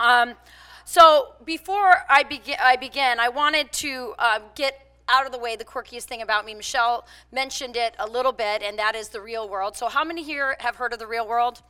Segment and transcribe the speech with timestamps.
[0.00, 0.34] Um,
[0.84, 5.56] so before I, begin, I begin, I wanted to uh, get out of the way
[5.56, 6.54] the quirkiest thing about me.
[6.54, 9.76] Michelle mentioned it a little bit, and that is the real world.
[9.76, 11.62] So, how many here have heard of the real world?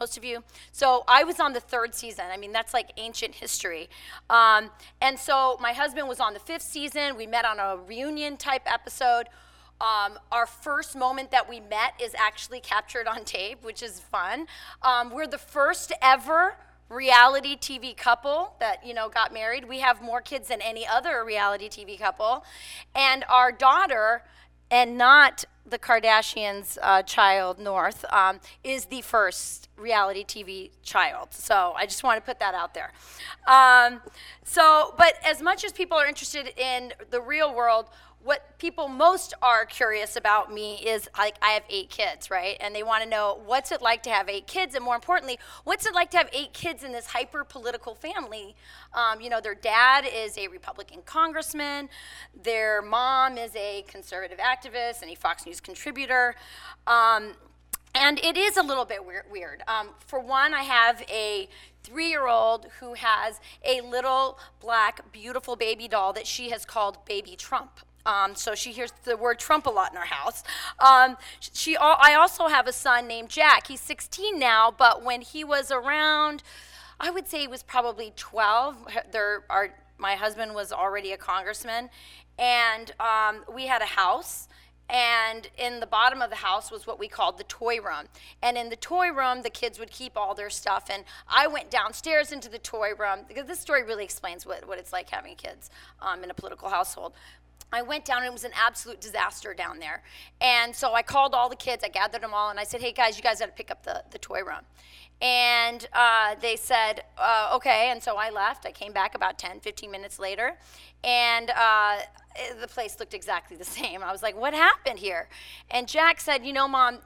[0.00, 0.42] Most of you.
[0.72, 2.24] So I was on the third season.
[2.32, 3.88] I mean, that's like ancient history.
[4.28, 4.70] Um,
[5.00, 7.16] and so my husband was on the fifth season.
[7.16, 9.28] We met on a reunion type episode.
[9.80, 14.46] Um, our first moment that we met is actually captured on tape, which is fun.
[14.82, 16.56] Um, we're the first ever
[16.88, 19.68] reality TV couple that you know got married.
[19.68, 22.44] We have more kids than any other reality TV couple,
[22.94, 24.22] and our daughter,
[24.70, 31.28] and not the Kardashians' uh, child North, um, is the first reality TV child.
[31.32, 32.92] So I just want to put that out there.
[33.46, 34.02] Um,
[34.44, 37.88] so, but as much as people are interested in the real world,
[38.24, 42.56] what people most are curious about me is like I have eight kids, right?
[42.58, 45.38] And they want to know what's it like to have eight kids, and more importantly,
[45.64, 48.56] what's it like to have eight kids in this hyper political family?
[48.94, 51.90] Um, you know, their dad is a Republican congressman,
[52.42, 56.34] their mom is a conservative activist and a Fox News contributor.
[56.86, 57.34] Um,
[57.94, 59.00] and it is a little bit
[59.30, 59.62] weird.
[59.68, 61.48] Um, for one, I have a
[61.84, 67.04] three year old who has a little black, beautiful baby doll that she has called
[67.04, 67.80] Baby Trump.
[68.06, 70.42] Um, so she hears the word Trump a lot in our house.
[70.78, 73.68] Um, she, I also have a son named Jack.
[73.68, 76.42] He's 16 now, but when he was around,
[77.00, 78.76] I would say he was probably 12.
[79.10, 81.88] There are, my husband was already a congressman,
[82.38, 84.48] and um, we had a house.
[84.88, 88.06] And in the bottom of the house was what we called the toy room.
[88.42, 90.88] And in the toy room, the kids would keep all their stuff.
[90.90, 94.78] And I went downstairs into the toy room because this story really explains what, what
[94.78, 95.70] it's like having kids
[96.02, 97.14] um, in a political household.
[97.72, 100.02] I went down and it was an absolute disaster down there.
[100.40, 102.92] And so I called all the kids, I gathered them all, and I said, hey
[102.92, 104.62] guys, you guys got to pick up the, the toy room.
[105.20, 107.88] And uh, they said, uh, okay.
[107.90, 108.66] And so I left.
[108.66, 110.56] I came back about 10, 15 minutes later,
[111.02, 111.98] and uh,
[112.36, 114.02] Eh, the place looked exactly the same.
[114.02, 115.28] I was like, what happened here?
[115.70, 116.98] And Jack said, you know, mom,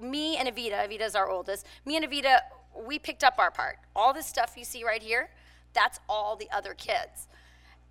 [0.00, 2.38] me and Evita, Evita's our oldest, me and Evita,
[2.86, 3.78] we picked up our part.
[3.94, 5.30] All this stuff you see right here,
[5.72, 7.28] that's all the other kids.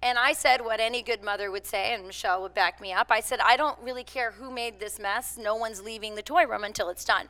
[0.04, 3.08] And I said what any good mother would say, and Michelle would back me up.
[3.10, 5.38] I said, I don't really care who made this mess.
[5.38, 7.28] No one's leaving the toy room until it's done.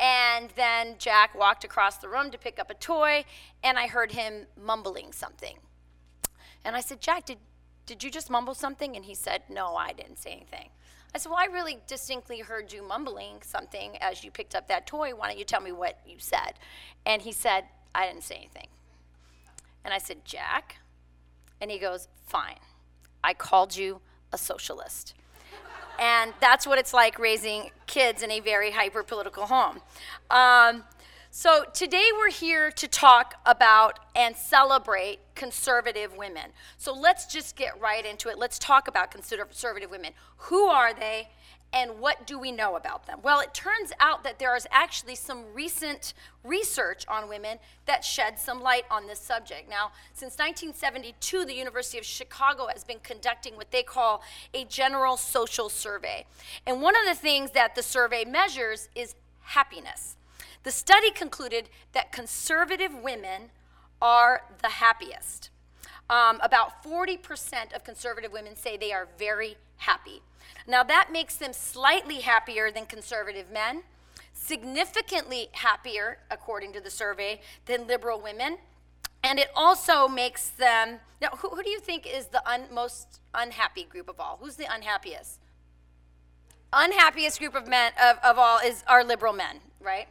[0.00, 3.24] And then Jack walked across the room to pick up a toy,
[3.62, 5.58] and I heard him mumbling something.
[6.64, 7.38] And I said, Jack, did,
[7.90, 8.94] did you just mumble something?
[8.94, 10.68] And he said, No, I didn't say anything.
[11.12, 14.86] I said, Well, I really distinctly heard you mumbling something as you picked up that
[14.86, 15.10] toy.
[15.10, 16.52] Why don't you tell me what you said?
[17.04, 18.68] And he said, I didn't say anything.
[19.84, 20.76] And I said, Jack,
[21.60, 22.60] and he goes, Fine.
[23.24, 24.00] I called you
[24.32, 25.14] a socialist.
[25.98, 29.80] and that's what it's like raising kids in a very hyper political home.
[30.30, 30.84] Um,
[31.32, 36.50] so today we're here to talk about and celebrate conservative women.
[36.76, 38.38] So let's just get right into it.
[38.38, 40.12] Let's talk about conservative women.
[40.36, 41.28] Who are they?
[41.72, 43.20] And what do we know about them?
[43.22, 48.40] Well, it turns out that there is actually some recent research on women that shed
[48.40, 49.70] some light on this subject.
[49.70, 55.16] Now, since 1972, the University of Chicago has been conducting what they call a general
[55.16, 56.26] social survey.
[56.66, 60.16] And one of the things that the survey measures is happiness.
[60.62, 63.50] The study concluded that conservative women
[64.02, 65.50] are the happiest.
[66.08, 70.22] Um, about 40% of conservative women say they are very happy.
[70.66, 73.82] Now, that makes them slightly happier than conservative men,
[74.32, 78.58] significantly happier, according to the survey, than liberal women.
[79.22, 80.98] And it also makes them.
[81.20, 84.38] Now, who, who do you think is the un, most unhappy group of all?
[84.40, 85.40] Who's the unhappiest?
[86.72, 90.08] Unhappiest group of men of, of all is our liberal men, right?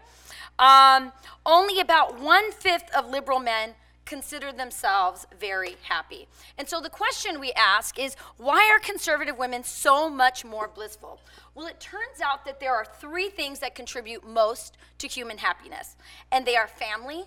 [0.59, 1.13] Um,
[1.45, 3.73] only about one fifth of liberal men
[4.05, 6.27] consider themselves very happy.
[6.57, 11.21] And so the question we ask is why are conservative women so much more blissful?
[11.55, 15.95] Well, it turns out that there are three things that contribute most to human happiness,
[16.31, 17.23] and they are family,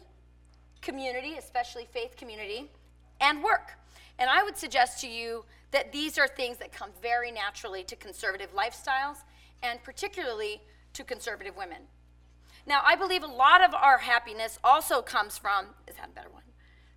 [0.81, 2.69] community, especially faith community,
[3.20, 3.78] and work.
[4.19, 7.96] And I would suggest to you that these are things that come very naturally to
[7.96, 9.19] conservative lifestyles
[9.62, 10.61] and particularly
[10.93, 11.78] to conservative women.
[12.67, 16.31] Now, I believe a lot of our happiness also comes from, is that a better
[16.31, 16.43] one?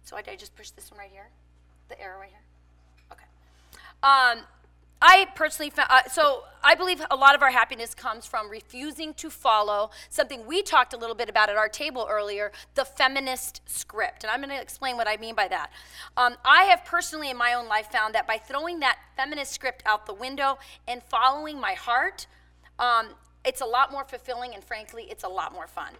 [0.03, 1.29] So I, I just push this one right here?
[1.89, 2.41] The arrow right here?
[3.11, 3.25] Okay.
[4.03, 4.45] Um,
[5.01, 9.13] I personally found, uh, so I believe a lot of our happiness comes from refusing
[9.15, 13.61] to follow something we talked a little bit about at our table earlier the feminist
[13.65, 14.23] script.
[14.23, 15.71] And I'm going to explain what I mean by that.
[16.15, 19.83] Um, I have personally in my own life found that by throwing that feminist script
[19.85, 20.57] out the window
[20.87, 22.25] and following my heart,
[22.79, 23.09] um,
[23.45, 25.93] it's a lot more fulfilling and frankly, it's a lot more fun.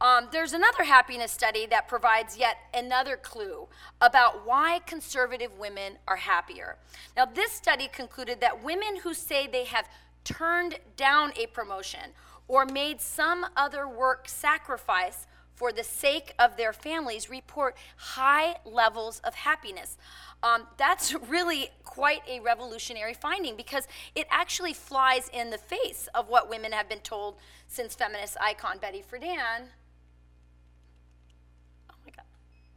[0.00, 3.68] Um, there's another happiness study that provides yet another clue
[4.00, 6.76] about why conservative women are happier.
[7.16, 9.88] Now, this study concluded that women who say they have
[10.24, 12.12] turned down a promotion
[12.48, 19.20] or made some other work sacrifice for the sake of their families report high levels
[19.24, 19.98] of happiness.
[20.42, 26.28] Um, that's really quite a revolutionary finding because it actually flies in the face of
[26.28, 29.68] what women have been told since feminist icon Betty Friedan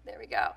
[0.05, 0.49] there we go,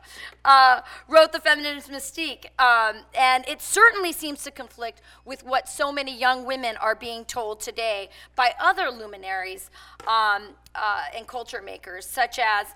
[0.45, 2.47] uh, wrote The Feminist Mystique.
[2.59, 7.25] Um, and it certainly seems to conflict with what so many young women are being
[7.25, 9.71] told today by other luminaries
[10.07, 12.75] um, uh, and culture makers, such as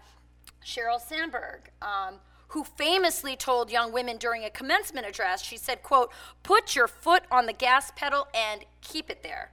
[0.64, 1.70] Sheryl Sandberg.
[1.82, 2.16] Um,
[2.50, 6.12] who famously told young women during a commencement address, she said, quote,
[6.42, 9.50] put your foot on the gas pedal and keep it there.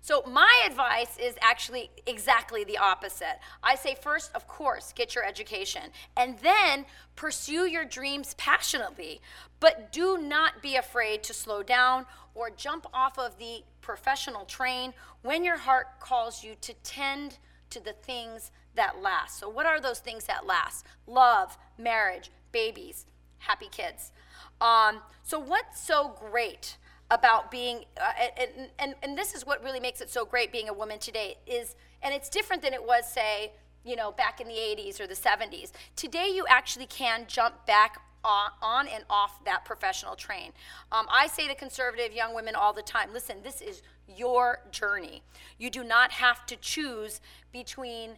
[0.00, 3.40] So, my advice is actually exactly the opposite.
[3.64, 5.82] I say, first, of course, get your education,
[6.16, 9.20] and then pursue your dreams passionately.
[9.58, 12.06] But do not be afraid to slow down
[12.36, 17.38] or jump off of the professional train when your heart calls you to tend
[17.70, 19.38] to the things that last.
[19.38, 20.86] So, what are those things that last?
[21.06, 23.06] Love, marriage, babies,
[23.38, 24.12] happy kids.
[24.60, 26.76] Um, so, what's so great?
[27.10, 30.68] about being uh, and, and, and this is what really makes it so great being
[30.68, 33.52] a woman today is and it's different than it was say
[33.84, 38.00] you know back in the 80s or the 70s today you actually can jump back
[38.24, 40.50] on, and off that professional train
[40.90, 45.22] um, i say to conservative young women all the time listen this is your journey
[45.58, 47.20] you do not have to choose
[47.52, 48.16] between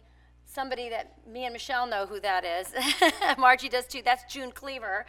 [0.59, 2.73] somebody that me and michelle know who that is.
[3.37, 4.01] Margie does too.
[4.03, 5.05] That's june cleaver.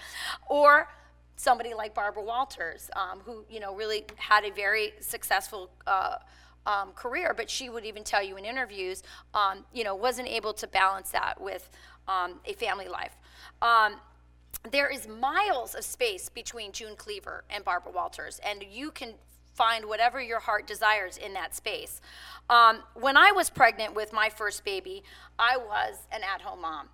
[0.48, 0.88] Or
[1.34, 6.18] somebody like Barbara Walters, um, who you know really had a very successful uh,
[6.66, 9.02] um, career, but she would even tell you in interviews,
[9.34, 11.68] um, you know, wasn't able to balance that with
[12.06, 13.16] um, a family life.
[13.60, 13.94] Um,
[14.70, 19.14] there is miles of space between June Cleaver and Barbara Walters, and you can
[19.60, 22.00] find whatever your heart desires in that space.
[22.48, 25.02] Um, when I was pregnant with my first baby,
[25.38, 26.88] I was an at home mom.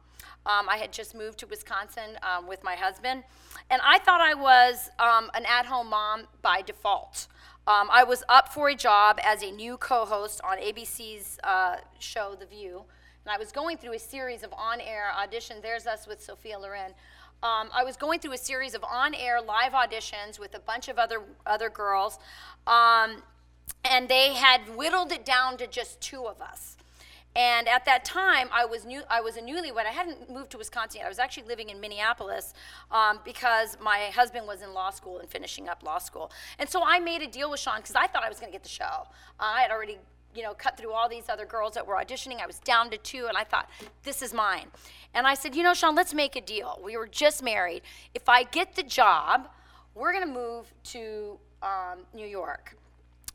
[0.44, 3.22] Um, I had just moved to Wisconsin um, with my husband,
[3.70, 7.28] and I thought I was um, an at home mom by default.
[7.68, 11.76] Um, I was up for a job as a new co host on ABC's uh,
[12.00, 12.82] show, The View,
[13.24, 15.62] and I was going through a series of on air auditions.
[15.62, 16.94] There's us with Sophia Loren.
[17.46, 20.88] Um, I was going through a series of on air live auditions with a bunch
[20.88, 22.18] of other, other girls,
[22.66, 23.22] um,
[23.84, 26.76] and they had whittled it down to just two of us.
[27.36, 29.02] And at that time, I was new.
[29.08, 29.86] I was a newlywed.
[29.86, 31.06] I hadn't moved to Wisconsin yet.
[31.06, 32.52] I was actually living in Minneapolis
[32.90, 36.32] um, because my husband was in law school and finishing up law school.
[36.58, 38.56] And so I made a deal with Sean because I thought I was going to
[38.56, 38.84] get the show.
[39.38, 39.98] Uh, I had already,
[40.34, 42.42] you know, cut through all these other girls that were auditioning.
[42.42, 43.70] I was down to two, and I thought,
[44.02, 44.66] this is mine.
[45.16, 46.78] And I said, you know, Sean, let's make a deal.
[46.84, 47.80] We were just married.
[48.14, 49.48] If I get the job,
[49.94, 52.76] we're going to move to um, New York.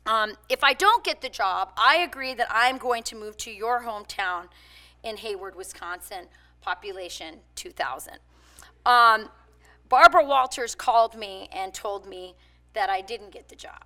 [0.06, 3.50] Um, if I don't get the job, I agree that I'm going to move to
[3.50, 4.44] your hometown
[5.02, 6.26] in Hayward, Wisconsin,
[6.60, 8.14] population 2,000.
[8.86, 9.28] Um,
[9.88, 12.36] Barbara Walters called me and told me
[12.74, 13.84] that I didn't get the job.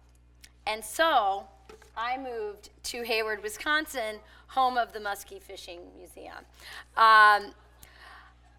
[0.66, 1.46] And so
[1.96, 4.16] I moved to Hayward, Wisconsin,
[4.48, 6.44] home of the Muskie Fishing Museum.
[6.96, 7.52] Um,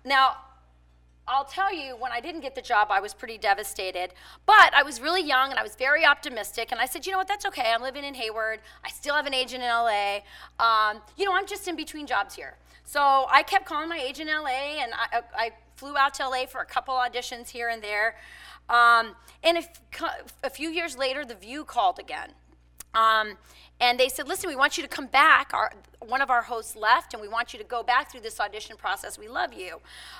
[0.07, 0.37] now,
[1.27, 4.13] I'll tell you, when I didn't get the job, I was pretty devastated.
[4.45, 6.71] But I was really young and I was very optimistic.
[6.71, 7.73] And I said, you know what, that's okay.
[7.73, 8.59] I'm living in Hayward.
[8.85, 10.19] I still have an agent in LA.
[10.59, 12.55] Um, you know, I'm just in between jobs here.
[12.85, 16.45] So I kept calling my agent in LA and I, I flew out to LA
[16.45, 18.15] for a couple auditions here and there.
[18.69, 19.67] Um, and
[20.43, 22.31] a few years later, The View called again.
[22.93, 23.37] Um,
[23.79, 25.53] and they said, listen, we want you to come back.
[25.53, 28.39] Our, one of our hosts left, and we want you to go back through this
[28.39, 29.19] audition process.
[29.19, 29.77] We love you.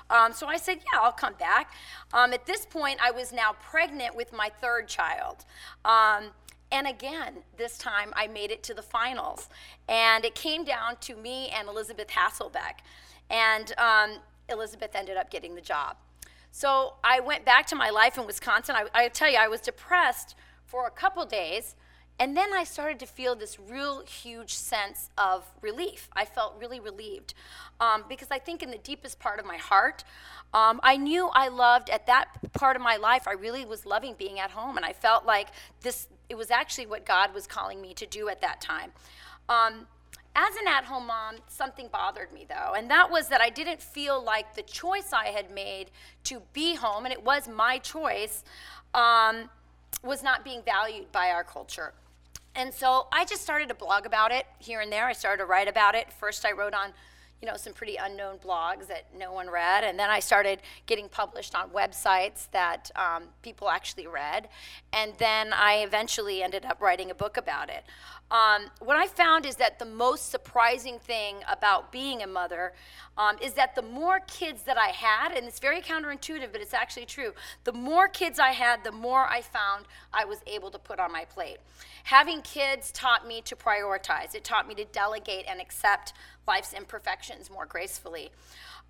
[0.09, 1.73] Um, so I said, yeah, I'll come back.
[2.13, 5.45] Um, at this point, I was now pregnant with my third child.
[5.85, 6.31] Um,
[6.71, 9.49] and again, this time I made it to the finals.
[9.87, 12.79] And it came down to me and Elisabeth Hasselbeck.
[13.29, 14.17] And um,
[14.49, 15.97] Elisabeth ended up getting the job.
[16.51, 18.75] So I went back to my life in Wisconsin.
[18.75, 21.75] I, I tell you, I was depressed for a couple days.
[22.19, 26.09] And then I started to feel this real huge sense of relief.
[26.13, 27.35] I felt really relieved
[27.79, 30.03] um, because I think in the deepest part of my heart,
[30.53, 33.27] um, I knew I loved at that part of my life.
[33.27, 35.49] I really was loving being at home, and I felt like
[35.81, 36.07] this.
[36.29, 38.91] It was actually what God was calling me to do at that time.
[39.47, 39.87] Um,
[40.35, 43.81] as an at home mom, something bothered me though, and that was that I didn't
[43.81, 45.91] feel like the choice I had made
[46.25, 48.43] to be home, and it was my choice,
[48.93, 49.49] um,
[50.03, 51.93] was not being valued by our culture.
[52.57, 55.05] And so I just started to blog about it here and there.
[55.05, 56.11] I started to write about it.
[56.11, 56.91] First, I wrote on
[57.39, 59.83] you know, some pretty unknown blogs that no one read.
[59.83, 64.49] And then I started getting published on websites that um, people actually read.
[64.91, 67.83] And then I eventually ended up writing a book about it.
[68.29, 72.73] Um, what I found is that the most surprising thing about being a mother
[73.17, 76.73] um, is that the more kids that I had, and it's very counterintuitive, but it's
[76.73, 80.79] actually true, the more kids I had, the more I found I was able to
[80.79, 81.57] put on my plate.
[82.03, 86.11] Having kids taught me to prioritize, it taught me to delegate and accept
[86.47, 88.29] life's imperfections more gracefully.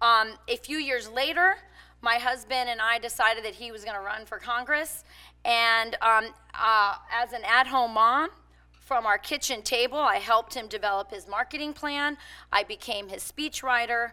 [0.02, 1.58] Um, a few years later,
[2.02, 5.04] my husband and I decided that he was going to run for Congress.
[5.46, 8.30] And um, uh, as an at home mom,
[8.88, 9.98] from our kitchen table.
[9.98, 12.18] I helped him develop his marketing plan.
[12.54, 14.12] I became his speechwriter.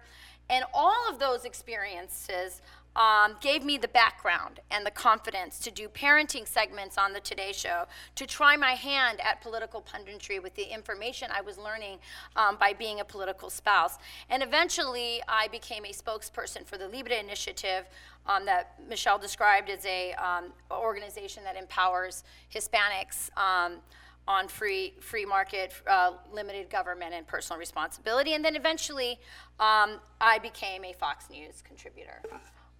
[0.50, 2.60] And all of those experiences
[2.96, 7.52] um, gave me the background and the confidence to do parenting segments on the Today
[7.52, 7.84] Show,
[8.16, 11.98] to try my hand at political punditry with the information I was learning
[12.36, 13.98] um, by being a political spouse.
[14.28, 17.84] And eventually, I became a spokesperson for the Libre Initiative
[18.26, 23.78] um, that Michelle described as a um, organization that empowers Hispanics um,
[24.26, 28.34] on free free market, uh, limited government, and personal responsibility.
[28.34, 29.18] And then eventually,
[29.60, 32.22] um, I became a Fox News contributor.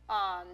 [0.08, 0.46] Um,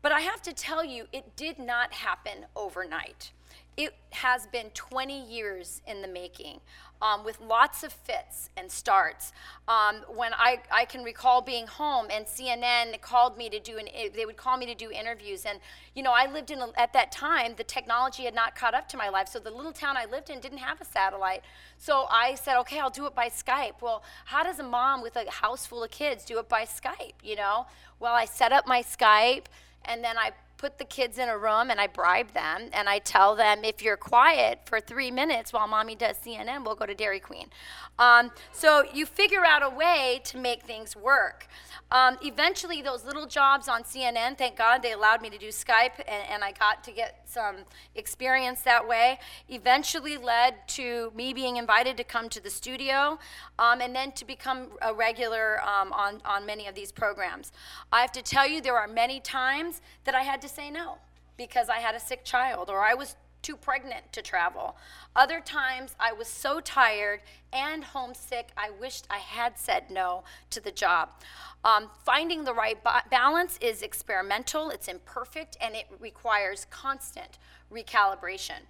[0.00, 3.32] but I have to tell you, it did not happen overnight.
[3.76, 6.60] It has been 20 years in the making
[7.00, 9.32] um, with lots of fits and starts.
[9.68, 13.88] Um, when I, I can recall being home and CNN called me to do an,
[14.14, 15.44] they would call me to do interviews.
[15.44, 15.60] And,
[15.94, 18.88] you know, I lived in, a, at that time, the technology had not caught up
[18.90, 19.28] to my life.
[19.28, 21.42] So the little town I lived in didn't have a satellite.
[21.78, 23.80] So I said, okay, I'll do it by Skype.
[23.80, 27.14] Well, how does a mom with a house full of kids do it by Skype,
[27.22, 27.66] you know?
[28.00, 29.44] Well, I set up my Skype
[29.84, 32.98] and then I put the kids in a room and I bribe them and I
[32.98, 36.94] tell them if you're quiet for three minutes while mommy does CNN, we'll go to
[36.94, 37.46] Dairy Queen.
[37.98, 41.46] Um, so you figure out a way to make things work.
[41.90, 45.98] Um, eventually, those little jobs on CNN, thank God they allowed me to do Skype,
[46.06, 47.56] and, and, I got to get some
[47.94, 49.18] experience that way.
[49.48, 53.18] Eventually, led to me being invited to come to the studio,
[53.58, 57.52] um, and then to become a regular um, on, on many of these programs.
[57.90, 60.98] I have to tell you, there are many times that I had to say no
[61.36, 64.76] because I had a sick child, or I was too pregnant to travel.
[65.14, 67.20] Other times I was so tired
[67.52, 71.10] and homesick, I wished I had said no to the job.
[71.64, 77.38] Um, finding the right ba- balance is experimental, it's imperfect, and it requires constant
[77.72, 78.66] recalibration.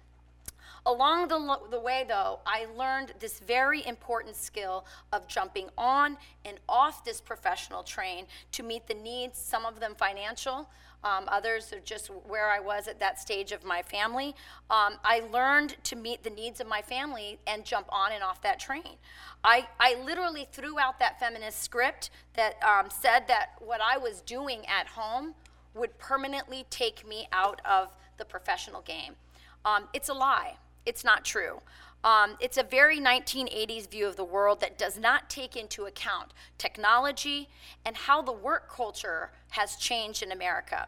[0.85, 6.17] Along the, lo- the way, though, I learned this very important skill of jumping on
[6.45, 10.69] and off this professional train to meet the needs, some of them financial,
[11.03, 14.35] um, others are just where I was at that stage of my family.
[14.69, 18.41] Um, I learned to meet the needs of my family and jump on and off
[18.41, 18.97] that train.
[19.43, 24.21] I, I literally threw out that feminist script that um, said that what I was
[24.21, 25.35] doing at home
[25.73, 29.15] would permanently take me out of the professional game.
[29.63, 31.61] Um, it's a lie, it's not true.
[32.03, 36.33] Um, it's a very 1980s view of the world that does not take into account
[36.57, 37.49] technology
[37.85, 40.87] and how the work culture has changed in America.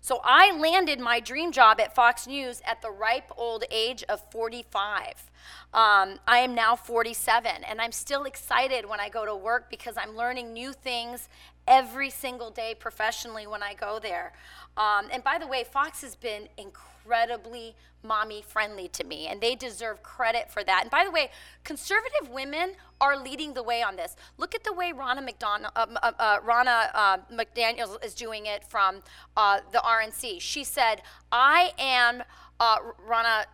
[0.00, 4.22] So I landed my dream job at Fox News at the ripe old age of
[4.30, 5.30] 45.
[5.74, 9.96] Um, I am now 47, and I'm still excited when I go to work because
[9.98, 11.28] I'm learning new things
[11.66, 14.32] every single day professionally when I go there.
[14.78, 19.40] Um, and by the way, Fox has been incredible incredibly mommy friendly to me, and
[19.40, 20.82] they deserve credit for that.
[20.82, 21.30] And by the way,
[21.64, 24.14] conservative women are leading the way on this.
[24.36, 28.62] Look at the way Ronna, McDonald, uh, uh, uh, Ronna uh, McDaniel is doing it
[28.62, 29.02] from
[29.36, 30.40] uh, the RNC.
[30.40, 32.22] She said, I am
[32.60, 32.76] uh,
[33.08, 33.44] Ronna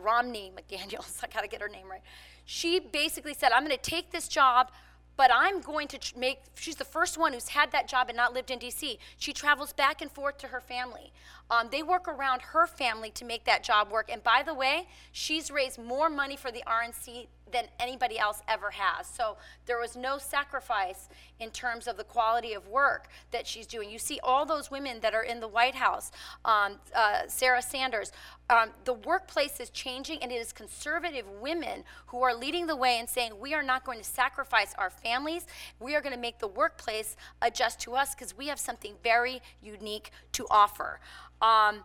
[0.00, 1.20] Romney McDaniels.
[1.22, 2.02] I got to get her name right.
[2.44, 4.70] She basically said, I'm to take this job
[5.16, 8.34] but I'm going to make, she's the first one who's had that job and not
[8.34, 8.98] lived in DC.
[9.16, 11.12] She travels back and forth to her family.
[11.50, 14.10] Um, they work around her family to make that job work.
[14.10, 18.70] And by the way, she's raised more money for the RNC than anybody else ever
[18.70, 19.06] has.
[19.06, 19.36] So
[19.66, 21.08] there was no sacrifice
[21.38, 23.90] in terms of the quality of work that she's doing.
[23.90, 26.10] You see all those women that are in the White House,
[26.44, 28.12] um, uh, Sarah Sanders.
[28.50, 32.98] Um, the workplace is changing, and it is conservative women who are leading the way
[32.98, 35.46] and saying, We are not going to sacrifice our families.
[35.80, 39.40] We are going to make the workplace adjust to us because we have something very
[39.62, 41.00] unique to offer.
[41.40, 41.84] Um,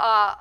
[0.00, 0.34] uh,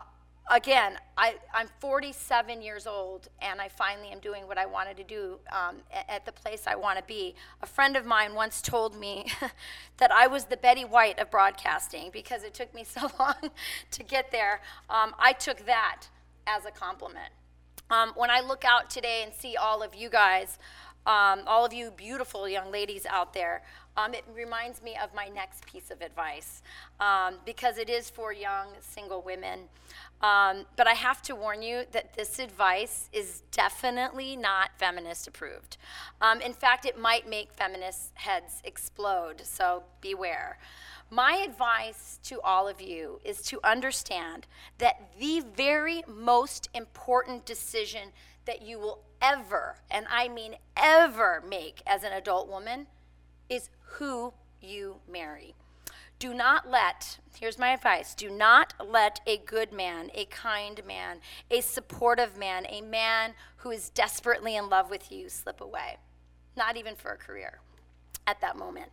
[0.49, 5.03] again, I, I'm 47 years old, and I finally am doing what I wanted to
[5.03, 7.35] do um, at, the place I want to be.
[7.61, 9.27] A friend of mine once told me
[9.97, 13.51] that I was the Betty White of broadcasting because it took me so long
[13.91, 14.61] to get there.
[14.89, 16.03] Um, I took that
[16.47, 17.29] as a compliment.
[17.89, 20.57] Um, when I look out today and see all of you guys,
[21.05, 23.63] um, all of you beautiful young ladies out there,
[23.97, 26.61] um, it reminds me of my next piece of advice
[26.99, 29.61] um, because it is for young single women.
[30.21, 35.77] Um, but I have to warn you that this advice is definitely not feminist approved.
[36.21, 40.59] Um, in fact, it might make feminist heads explode, so beware.
[41.09, 44.47] My advice to all of you is to understand
[44.77, 48.09] that the very most important decision
[48.45, 52.87] that you will ever, and I mean ever, make as an adult woman
[53.49, 55.55] is who you marry.
[56.21, 61.17] Do not let, here's my advice do not let a good man, a kind man,
[61.49, 65.97] a supportive man, a man who is desperately in love with you slip away.
[66.55, 67.61] Not even for a career
[68.27, 68.91] at that moment.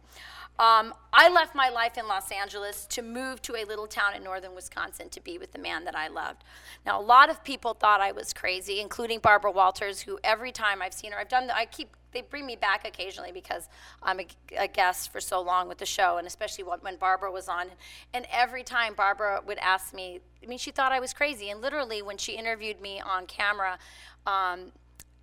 [0.58, 4.25] Um, I left my life in Los Angeles to move to a little town in
[4.25, 6.44] northern Wisconsin to be with the man that I loved.
[6.87, 10.80] Now, a lot of people thought I was crazy, including Barbara Walters, who every time
[10.80, 13.68] I've seen her, I've done, I keep, they bring me back occasionally because
[14.02, 14.26] I'm a,
[14.58, 17.66] a guest for so long with the show, and especially when, Barbara was on.
[18.14, 21.50] And every time Barbara would ask me, I mean, she thought I was crazy.
[21.50, 23.78] And literally, when she interviewed me on camera,
[24.26, 24.72] um,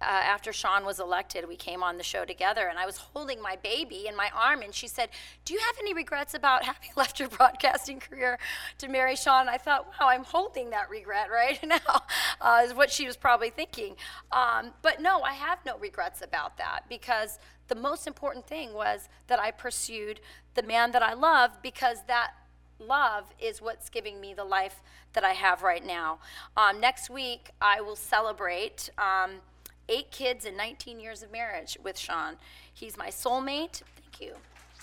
[0.02, 3.42] uh, after Sean was elected, we came on the show together, and I was holding
[3.42, 5.10] my baby in my arm, and she said,
[5.46, 8.38] "Do you have any regrets about having left your broadcasting career
[8.80, 12.04] to marry Sean?" And I thought, "Wow, I'm holding that regret right now,"
[12.42, 13.96] uh, is what she was probably thinking.
[14.32, 19.08] Um, but no, I have no regrets about that because the most important thing was
[19.28, 20.20] that I pursued
[20.56, 22.32] the man that I love because that
[22.80, 24.82] love is what's giving me the life
[25.14, 26.20] that I have right now.
[26.58, 28.90] Um, next week, I will celebrate.
[28.98, 29.40] Um,
[29.90, 32.36] eight kids and 19 years of marriage with Sean.
[32.74, 33.82] He's my soulmate.
[33.96, 34.34] Thank you.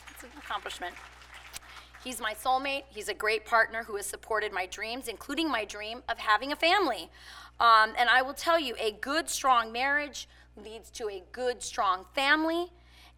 [0.07, 0.95] That's an accomplishment.
[2.05, 2.85] He's my soulmate.
[2.89, 6.57] He's a great partner who has supported my dreams, including my dream of having a
[6.57, 7.11] family.
[7.61, 12.05] Um, and I will tell you, a good, strong marriage leads to a good, strong
[12.13, 12.73] family,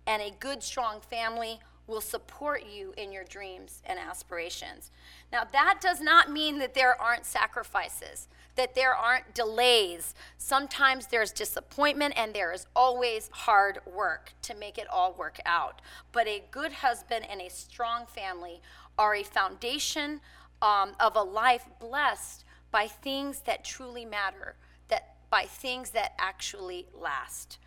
[0.06, 4.90] and a good, strong family will support you in your dreams and aspirations.
[5.32, 10.14] Now, that does not mean that there aren't sacrifices, that there aren't delays.
[10.38, 15.80] Sometimes there's disappointment, and there is always hard work to make it all work out.
[16.12, 18.60] But a good husband and a strong family
[18.98, 20.20] are a foundation
[20.62, 24.56] um, of a life blessed by things that truly matter,
[24.88, 27.58] that by things that actually last.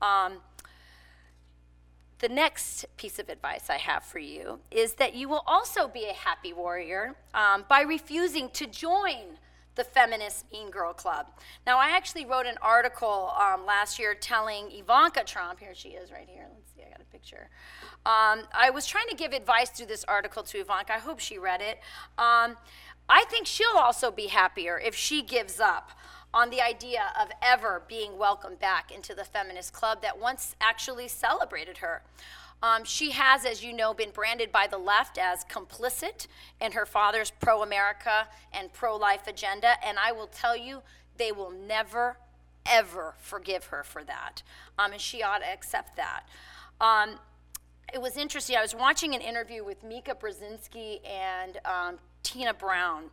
[0.00, 0.38] Um,
[2.18, 6.04] the next piece of advice I have for you is that you will also be
[6.04, 9.38] a happy warrior um, by refusing to join
[9.80, 11.26] the feminist Mean Girl Club.
[11.66, 16.12] Now, I actually wrote an article um, last year telling Ivanka Trump, here she is
[16.12, 17.48] right here, let's see, I got a picture.
[18.04, 20.94] Um, I was trying to give advice through this article to Ivanka.
[20.94, 21.78] I hope she read it.
[22.18, 22.58] Um,
[23.08, 25.92] I think she'll also be happier if she gives up
[26.34, 31.08] on the idea of ever being welcomed back into the feminist club that once actually
[31.08, 32.02] celebrated her.
[32.62, 36.26] Um, she has, as you know, been branded by the left as complicit
[36.60, 40.82] in her father's pro America and pro life agenda, and I will tell you,
[41.16, 42.16] they will never,
[42.66, 44.42] ever forgive her for that.
[44.78, 46.24] Um, and she ought to accept that.
[46.80, 47.18] Um,
[47.92, 48.56] it was interesting.
[48.56, 53.04] I was watching an interview with Mika Brzezinski and um, Tina Brown.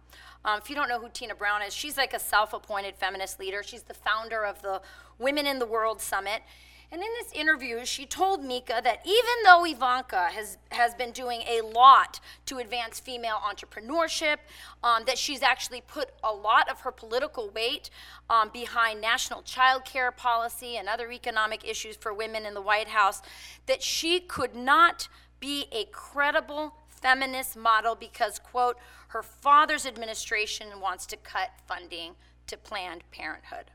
[0.46, 3.40] Um, if you don't know who Tina Brown is, she's like a self appointed feminist
[3.40, 3.64] leader.
[3.64, 4.82] She's the founder of the
[5.20, 6.44] Women in the World Summit.
[6.90, 11.42] And in this interview, she told Mika that even though Ivanka has, has been doing
[11.42, 14.38] a lot to advance female entrepreneurship,
[14.84, 17.90] um, that she's actually put a lot of her political weight
[18.30, 22.88] um, behind national child care policy and other economic issues for women in the White
[22.88, 23.22] House,
[23.66, 25.10] that she could not
[25.42, 28.78] be a credible feminist model because, quote,
[29.10, 32.14] her father's administration wants to cut funding
[32.48, 33.72] to Planned Parenthood.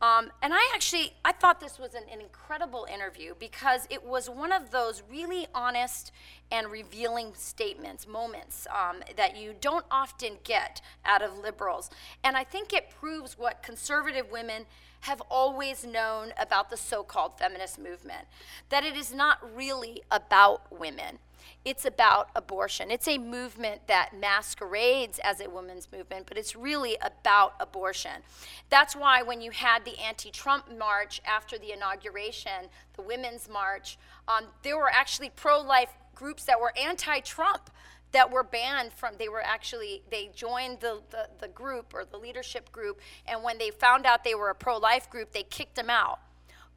[0.00, 4.28] Um, and I actually, I thought this was an, an, incredible interview because it was
[4.28, 6.12] one of those really honest
[6.50, 11.90] and revealing statements, moments um, that you don't often get out of liberals.
[12.22, 14.66] And I think it proves what conservative women
[15.02, 18.26] have always known about the so called feminist movement
[18.70, 21.18] that it is not really about women
[21.64, 22.90] it's about abortion.
[22.90, 28.22] It's a movement that masquerades as a women's movement, but it's really about abortion.
[28.70, 33.98] That's why when you had the anti Trump march after the inauguration, the Women's March,
[34.28, 37.70] um, there were actually pro life groups that were anti Trump
[38.12, 42.16] that were banned from they were actually they joined the, the, the group or the
[42.16, 45.90] leadership group and when they found out they were a pro-life group they kicked them
[45.90, 46.20] out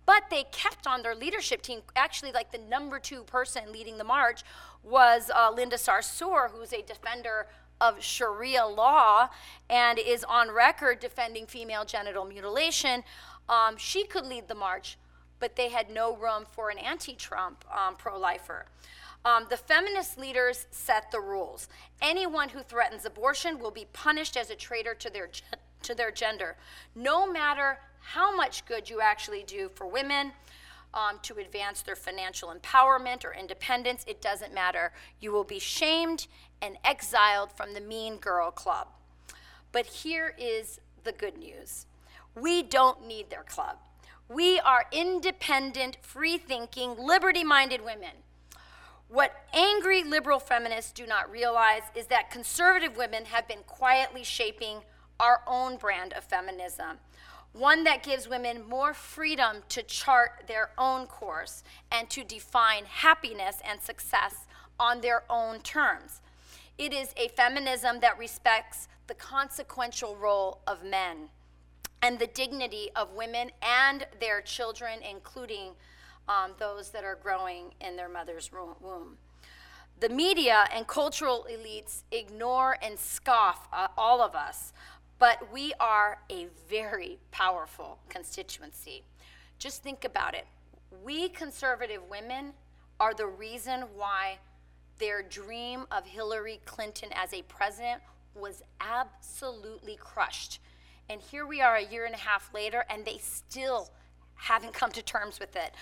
[0.07, 1.81] but they kept on their leadership team.
[1.95, 4.41] Actually, like the number two person leading the march
[4.81, 7.45] was uh, Linda Sarsour, who's a defender
[7.79, 9.29] of Sharia law
[9.69, 13.03] and is on record defending female genital mutilation,
[13.49, 14.97] um, she could lead the march,
[15.39, 18.65] but they had no room for an anti Trump um, pro lifer.
[19.25, 21.67] Um, the feminist leaders set the rules.
[22.01, 25.29] Anyone who threatens abortion will be punished as a traitor to their,
[25.83, 26.55] to their gender,
[26.95, 27.79] no matter
[28.13, 30.31] how much good you actually do for women.
[30.93, 34.93] Um, to advance their financial empowerment or independence, it doesn't matter.
[35.19, 36.27] You will be shamed
[36.61, 38.87] and exiled from the Mean Girl Club.
[39.73, 41.85] But here is the good news
[42.33, 43.77] we don't need their club.
[44.29, 48.23] We are independent, free thinking, liberty minded women.
[49.07, 54.79] What angry liberal feminists do not realize is that conservative women have been quietly shaping
[55.19, 56.97] our own brand of feminism,
[57.57, 63.57] one that gives women more freedom to chart their own course and to define happiness
[63.67, 64.45] and success
[64.79, 66.21] on their own terms.
[66.77, 71.29] It is a feminism that respects the consequential role of men
[72.01, 75.71] and the dignity of women and their children, including
[76.27, 79.17] um, those that are growing in their mother's womb.
[79.99, 84.71] The media and cultural elites ignore and scoff uh, all of us,
[85.19, 89.03] but we are a very powerful constituency.
[89.59, 90.45] Just think about it.
[91.03, 92.53] We conservative women
[92.99, 94.39] are the reason why
[94.99, 98.01] their dream of Hillary Clinton as a president
[98.35, 100.59] was absolutely crushed.
[101.09, 103.89] And here we are a year and a half later, and they still
[104.35, 105.73] haven't come to terms with it.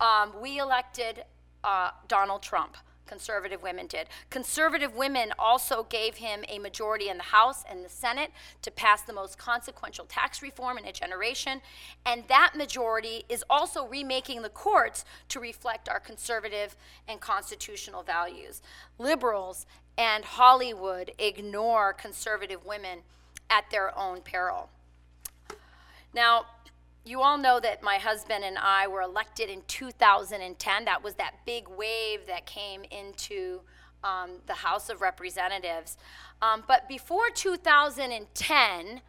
[0.00, 1.24] Um, we elected
[1.62, 2.76] uh, Donald Trump.
[3.06, 4.08] Conservative women did.
[4.30, 8.30] Conservative women also gave him a majority in the House and the Senate
[8.62, 11.60] to pass the most consequential tax reform in a generation.
[12.06, 18.62] And that majority is also remaking the courts to reflect our conservative and constitutional values.
[18.98, 19.66] Liberals
[19.98, 23.00] and Hollywood ignore conservative women
[23.50, 24.70] at their own peril.
[26.14, 26.46] Now,
[27.04, 30.84] you all know that my husband and I were elected in 2010.
[30.86, 33.60] That was that big wave that came into
[34.02, 35.98] um, the House of Representatives.
[36.40, 39.00] Um, but before 2010,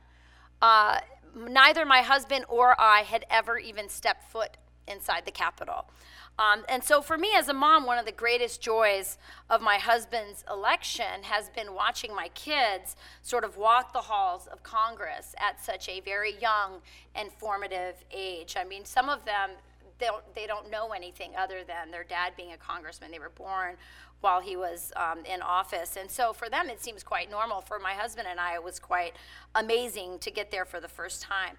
[0.61, 0.99] uh,
[1.35, 5.89] neither my husband or I had ever even stepped foot inside the Capitol.
[6.37, 9.17] Um, and so, for me as a mom, one of the greatest joys
[9.49, 14.61] of my husband's election has been watching my kids sort of walk the halls of
[14.61, 16.81] Congress at such a very young
[17.15, 18.55] and formative age.
[18.59, 19.51] I mean, some of them,
[19.97, 23.11] they don't, they don't know anything other than their dad being a congressman.
[23.11, 23.75] They were born
[24.19, 25.95] while he was um, in office.
[25.95, 27.61] And so, for them, it seems quite normal.
[27.61, 29.13] For my husband and I, it was quite
[29.53, 31.55] amazing to get there for the first time.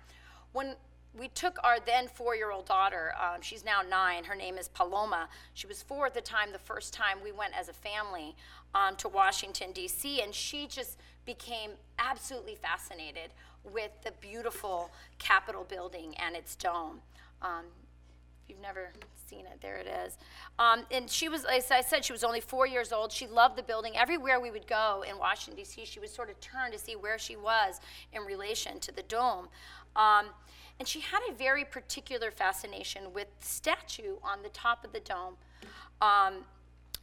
[0.53, 0.77] When
[1.19, 4.69] we took our then four year old daughter, um, she's now nine, her name is
[4.69, 5.29] Paloma.
[5.55, 8.35] She was four at the time, the first time we went as a family
[8.75, 13.31] um, to Washington, D.C., and she just became absolutely fascinated
[13.65, 17.01] with the beautiful Capitol building and its dome.
[17.43, 17.65] Um,
[18.45, 18.91] if you've never
[19.29, 20.19] seen it, there it is.
[20.59, 23.11] Um, and she was, as I said, she was only four years old.
[23.11, 23.97] She loved the building.
[23.97, 27.19] Everywhere we would go in Washington, D.C., she would sort of turn to see where
[27.19, 27.81] she was
[28.13, 29.49] in relation to the dome.
[29.97, 30.27] Um,
[30.79, 35.01] and she had a very particular fascination with the statue on the top of the
[35.01, 35.37] dome,
[36.03, 36.45] um,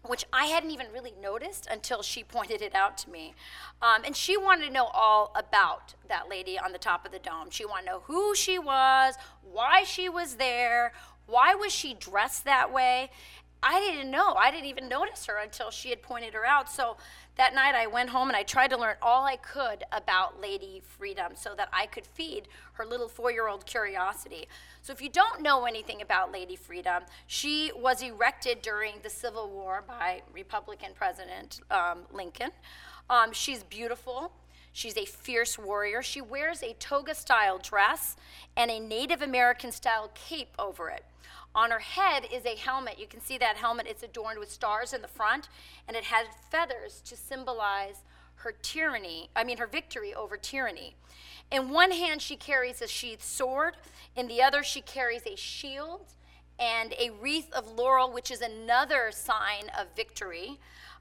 [0.06, 3.34] which I hadn't even really noticed until she pointed it out to me.
[3.82, 7.20] Um, and she wanted to know all about that lady on the top of the
[7.20, 7.50] dome.
[7.50, 10.94] She wanted to know who she was, why she was there,
[11.26, 13.10] why was she dressed that way.
[13.64, 14.34] I didn't know.
[14.34, 16.70] I didn't even notice her until she had pointed her out.
[16.70, 16.98] So
[17.36, 20.82] that night I went home and I tried to learn all I could about Lady
[20.86, 24.48] Freedom so that I could feed her little four year old curiosity.
[24.82, 29.50] So if you don't know anything about Lady Freedom, she was erected during the Civil
[29.50, 32.52] War by Republican President um, Lincoln.
[33.10, 34.32] Um, she's beautiful.
[34.72, 36.02] She's a fierce warrior.
[36.02, 38.16] She wears a toga style dress
[38.58, 41.06] and a Native American style cape over it.
[41.56, 43.00] On her head is a helmet.
[43.00, 43.86] You can see that helmet.
[43.88, 45.50] It's adorned with stars in the front,
[45.88, 48.04] and it has feathers to symbolize
[48.38, 50.96] her tyranny, I mean, her victory over tyranny.
[51.52, 53.76] In one hand, she carries a sheathed sword,
[54.16, 56.02] in the other, she carries a shield
[56.60, 60.60] and a wreath of laurel, which is another sign of victory.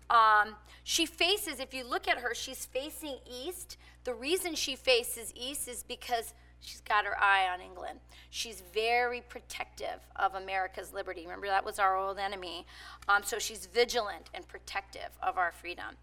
[0.08, 3.76] Um, she faces, if you look at her, she's facing east.
[4.04, 6.32] The reason she faces east is because
[6.62, 7.98] She's got her eye on England.
[8.31, 11.22] She's very protective of America's liberty.
[11.22, 12.66] Remember, that was our old enemy.
[13.09, 15.96] Um, so she's vigilant and protective of our freedom.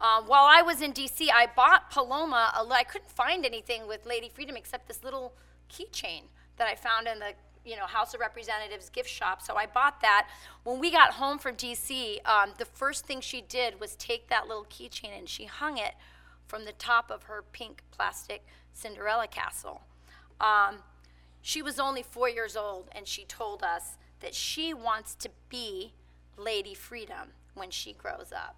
[0.00, 2.52] Um, while I was in DC, I bought Paloma.
[2.56, 5.32] A, I couldn't find anything with Lady Freedom except this little
[5.68, 6.22] keychain
[6.56, 7.32] that I found in the
[7.64, 9.42] you know, House of Representatives gift shop.
[9.42, 10.28] So I bought that.
[10.62, 14.46] When we got home from DC, um, the first thing she did was take that
[14.46, 15.94] little keychain and she hung it
[16.46, 19.82] from the top of her pink plastic Cinderella castle.
[20.40, 20.82] Um,
[21.42, 25.92] she was only four years old, and she told us that she wants to be
[26.36, 28.56] Lady Freedom when she grows up.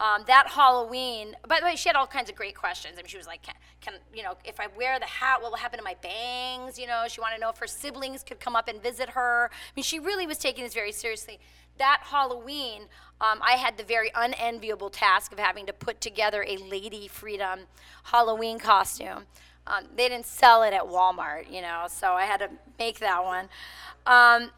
[0.00, 2.94] Um, that Halloween, by the way, she had all kinds of great questions.
[2.98, 5.52] I mean, she was like, can, can, you know, if I wear the hat, what
[5.52, 6.78] will happen to my bangs?
[6.78, 9.50] You know, she wanted to know if her siblings could come up and visit her.
[9.52, 11.38] I mean, she really was taking this very seriously.
[11.78, 12.82] That Halloween,
[13.20, 17.60] um, I had the very unenviable task of having to put together a Lady Freedom
[18.04, 19.26] Halloween costume.
[19.66, 23.24] Um, they didn't sell it at Walmart, you know, so I had to make that
[23.24, 23.48] one.
[24.06, 24.50] Um,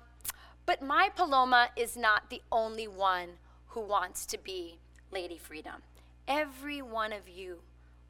[0.64, 3.28] but my Paloma is not the only one
[3.68, 4.78] who wants to be
[5.12, 5.82] Lady Freedom.
[6.26, 7.60] Every one of you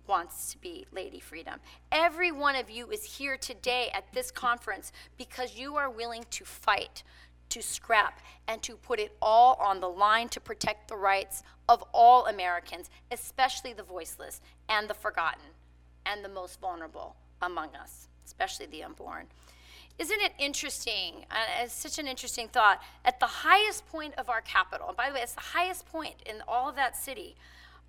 [0.07, 1.61] wants to be Lady Freedom.
[1.93, 6.45] Every one of you is here today at this conference because you are willing to
[6.45, 7.03] fight,
[7.51, 11.85] to scrap, and to put it all on the line to protect the rights of
[11.93, 15.56] all Americans, especially the voiceless and the forgotten
[16.07, 19.27] and the most vulnerable among us, especially the unborn.
[19.99, 21.25] Isn't it interesting?
[21.31, 22.83] Uh, it's such an interesting thought.
[23.05, 26.16] At the highest point of our capital, and by the way, it's the highest point
[26.27, 27.35] in all of that city,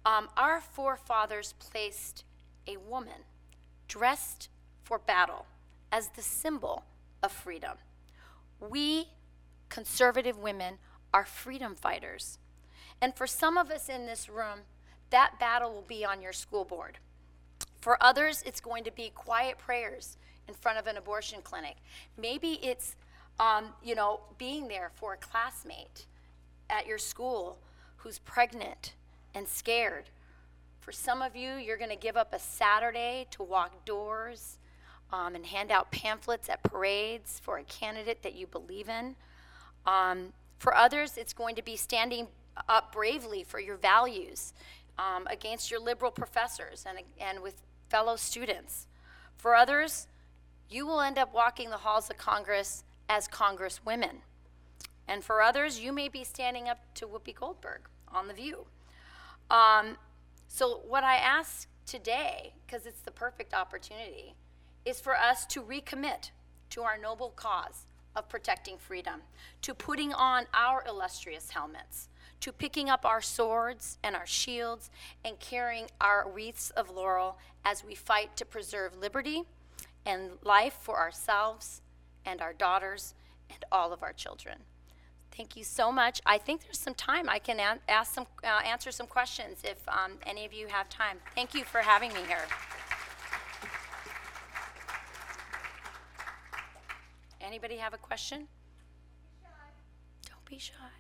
[0.06, 2.24] um, our forefathers placed
[2.66, 3.26] a woman
[3.88, 4.50] dressed
[4.84, 5.46] for battle
[5.92, 6.84] as the symbol
[7.22, 7.78] of freedom.
[8.60, 9.10] We,
[9.70, 10.76] conservative women,
[11.14, 12.40] are freedom fighters.
[13.02, 14.60] And for some of us in this room,
[15.10, 17.00] that battle will be on your school board.
[17.88, 20.18] For others, it's going to be quiet prayers
[20.50, 21.78] in front of an abortion clinic.
[22.18, 22.98] Maybe it's,
[23.40, 26.06] um, you know, being there for a classmate
[26.70, 27.60] at your school
[27.96, 28.92] who's pregnant
[29.34, 30.10] and scared.
[30.82, 34.58] For some of you, you're going to give up a Saturday to walk doors
[35.14, 39.16] um, and hand out pamphlets at parades for a candidate that you believe in.
[39.86, 42.28] Um, for others, it's going to be standing
[42.68, 44.54] up bravely for your values
[45.00, 47.56] um, against your liberal professors and, and with
[47.90, 48.88] fellow students.
[49.36, 50.08] For others,
[50.70, 54.22] you will end up walking the halls of Congress as Congresswomen.
[55.08, 58.66] And for others, you may be standing up to Whoopi Goldberg on The View.
[59.50, 59.98] Um,
[60.48, 64.36] so, what I ask today, because it's the perfect opportunity,
[64.86, 66.32] is for us to recommit
[66.72, 69.22] to our noble cause of protecting freedom,
[69.62, 74.90] to putting on our illustrious helmets, to picking up our swords and our shields
[75.26, 79.44] and carrying our wreaths of laurel as we fight to preserve liberty
[80.06, 81.82] and life for ourselves
[82.26, 83.14] and our daughters
[83.50, 84.60] and all of our children.
[85.32, 86.22] Thank you so much.
[86.26, 89.88] I think there's some time I can an- ask some, uh, answer some questions if
[89.88, 91.18] um, any of you have time.
[91.36, 92.46] Thank you for having me here.
[97.40, 98.48] Anybody have a question?
[100.28, 100.97] Don't be shy.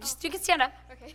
[0.00, 0.72] Just, you can stand up.
[0.92, 1.12] Okay.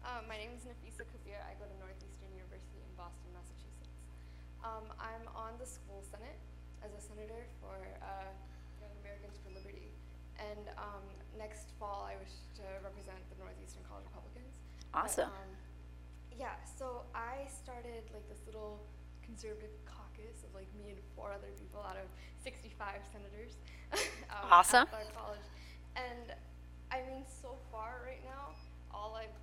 [0.00, 1.36] Um, my name is Nafisa Kufia.
[1.44, 3.92] I go to Northeastern University in Boston, Massachusetts.
[4.64, 6.40] Um, I'm on the school senate
[6.80, 8.32] as a senator for uh,
[8.80, 9.92] Young Americans for Liberty.
[10.40, 11.04] And um,
[11.36, 14.56] next fall, I wish to represent the Northeastern College Republicans.
[14.88, 15.28] But, Awesome.
[15.28, 15.50] um,
[16.32, 18.80] yeah, so I started like this little
[19.20, 22.08] conservative caucus of like me and four other people out of
[22.40, 23.60] 65 senators.
[24.32, 24.88] um, Awesome.
[24.88, 25.44] At our college.
[25.96, 26.32] And
[26.94, 28.54] I mean, so far right now,
[28.94, 29.34] all I've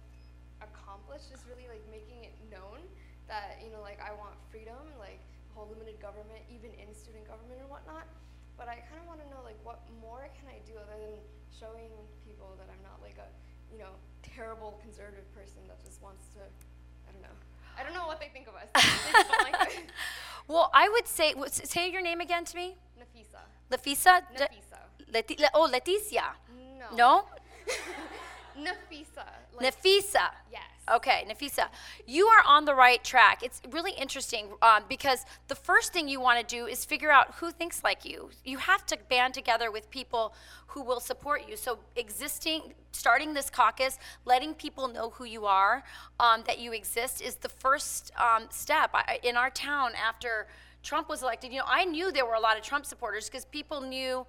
[0.64, 2.80] accomplished is really like making it known
[3.28, 5.20] that, you know, like I want freedom, like
[5.52, 8.08] whole limited government, even in student government and whatnot.
[8.56, 11.18] But I kind of want to know, like, what more can I do other than
[11.50, 11.90] showing
[12.24, 13.28] people that I'm not like a,
[13.74, 17.36] you know, terrible conservative person that just wants to, I don't know.
[17.76, 18.70] I don't know what they think of us.
[18.76, 19.92] They just don't like.
[20.48, 22.76] Well, I would say, say your name again to me.
[23.00, 23.42] Nafisa.
[23.72, 24.22] Lefisa?
[24.36, 24.80] De- Nafisa.
[25.14, 26.36] Leti- Le- oh, Leticia.
[26.78, 26.96] No.
[26.96, 27.26] No?
[28.58, 29.26] Nafisa.
[29.54, 30.30] Like, Nafisa.
[30.52, 30.62] Yes.
[30.94, 31.70] Okay, Nafisa,
[32.06, 33.44] you are on the right track.
[33.44, 37.36] It's really interesting um, because the first thing you want to do is figure out
[37.36, 38.32] who thinks like you.
[38.44, 40.34] You have to band together with people
[40.68, 41.56] who will support you.
[41.56, 45.84] So, existing, starting this caucus, letting people know who you are,
[46.20, 48.90] um, that you exist, is the first um, step.
[48.94, 50.48] I, in our town, after
[50.84, 53.46] Trump was elected, you know, I knew there were a lot of Trump supporters because
[53.46, 54.26] people knew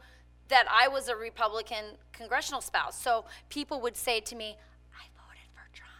[0.48, 3.00] that I was a Republican congressional spouse.
[3.00, 4.56] So people would say to me,
[4.94, 5.92] I voted for Trump.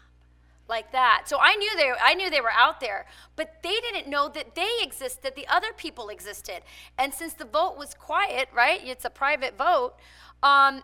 [0.68, 1.24] Like that.
[1.26, 4.55] So I knew they I knew they were out there, but they didn't know that
[4.55, 6.62] they existed, that the other people existed.
[6.98, 8.81] And since the vote was quiet, right?
[8.85, 9.94] It's a private vote.
[10.42, 10.83] Um,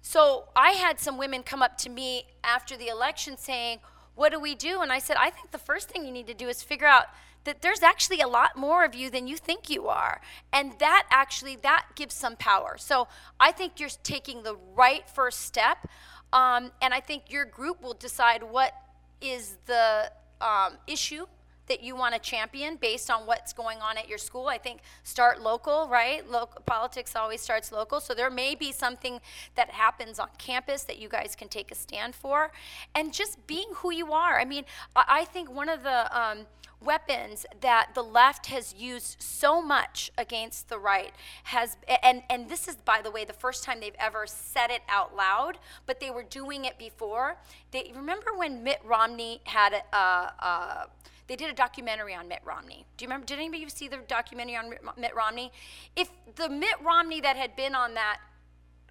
[0.00, 3.78] So I had some women come up to me after the election saying,
[4.14, 4.80] What do we do?
[4.82, 7.06] And I said, I think the first thing you need to do is figure out
[7.44, 10.20] that there's actually a lot more of you than you think you are
[10.52, 13.08] and that actually that gives some power so
[13.40, 15.88] i think you're taking the right first step
[16.32, 18.74] um, and i think your group will decide what
[19.20, 21.26] is the um, issue
[21.68, 24.48] that you want to champion based on what's going on at your school.
[24.48, 26.28] I think start local, right?
[26.28, 28.00] Local politics always starts local.
[28.00, 29.20] So there may be something
[29.54, 32.52] that happens on campus that you guys can take a stand for,
[32.94, 34.38] and just being who you are.
[34.38, 34.64] I mean,
[34.96, 36.40] I think one of the um,
[36.84, 41.12] weapons that the left has used so much against the right
[41.44, 44.82] has and and this is by the way the first time they've ever said it
[44.88, 47.36] out loud but they were doing it before
[47.70, 50.86] they remember when mitt romney had a, a,
[51.28, 52.84] they did a documentary on Mitt Romney.
[52.96, 53.24] Do you remember?
[53.24, 55.50] Did anybody see the documentary on Mitt Romney?
[55.96, 58.18] If the Mitt Romney that had been on that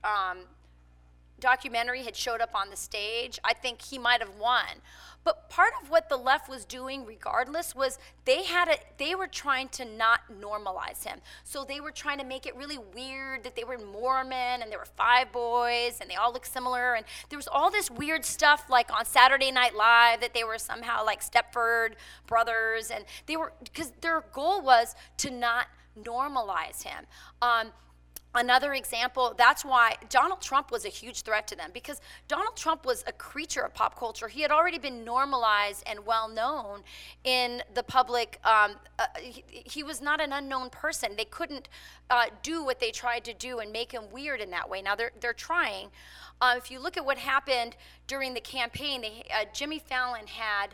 [0.03, 0.39] um,
[1.41, 4.81] documentary had showed up on the stage, I think he might have won.
[5.23, 9.27] But part of what the left was doing, regardless, was they had a, they were
[9.27, 11.19] trying to not normalize him.
[11.43, 14.79] So they were trying to make it really weird that they were Mormon and there
[14.79, 16.95] were five boys and they all looked similar.
[16.95, 20.57] And there was all this weird stuff like on Saturday Night Live that they were
[20.57, 21.93] somehow like Stepford
[22.25, 22.89] brothers.
[22.89, 25.67] And they were, because their goal was to not
[26.03, 27.05] normalize him.
[27.43, 27.71] Um,
[28.33, 32.85] Another example, that's why Donald Trump was a huge threat to them because Donald Trump
[32.85, 34.29] was a creature of pop culture.
[34.29, 36.83] He had already been normalized and well known
[37.25, 38.39] in the public.
[38.45, 41.11] Um, uh, he, he, was not an unknown person.
[41.17, 41.67] They couldn't
[42.09, 44.81] uh, do what they tried to do and make him weird in that way.
[44.81, 45.89] Now they're, they're trying.
[46.39, 47.75] Uh, if you look at what happened
[48.07, 50.67] during the campaign, they, uh, Jimmy Fallon had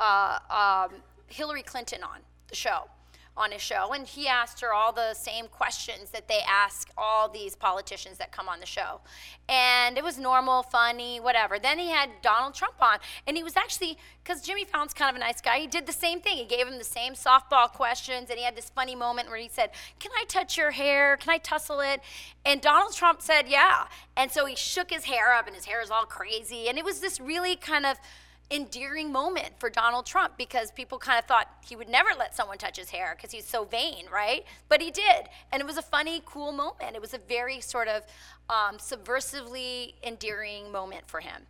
[0.00, 2.88] uh, um, Hillary Clinton on the show
[3.36, 7.28] on his show, and he asked her all the same questions that they ask all
[7.28, 9.00] these politicians that come on the show.
[9.48, 11.58] And it was normal, funny, whatever.
[11.58, 15.16] Then he had Donald Trump on, and he was actually, because Jimmy Fallon's kind of
[15.16, 16.36] a nice guy, he did the same thing.
[16.36, 19.48] He gave him the same softball questions, and he had this funny moment where he
[19.48, 21.16] said, Can I touch your hair?
[21.16, 22.00] Can I tussle it?
[22.46, 23.86] And Donald Trump said, Yeah.
[24.16, 26.68] And so he shook his hair up, and his hair is all crazy.
[26.68, 27.98] And it was this really kind of,
[28.50, 32.58] endearing moment for Donald Trump because people kind of thought he would never let someone
[32.58, 34.44] touch his hair because he's so vain, right?
[34.68, 35.28] But he did.
[35.52, 36.94] And it was a funny, cool moment.
[36.94, 38.02] It was a very sort of
[38.48, 41.42] um, subversively endearing moment for him.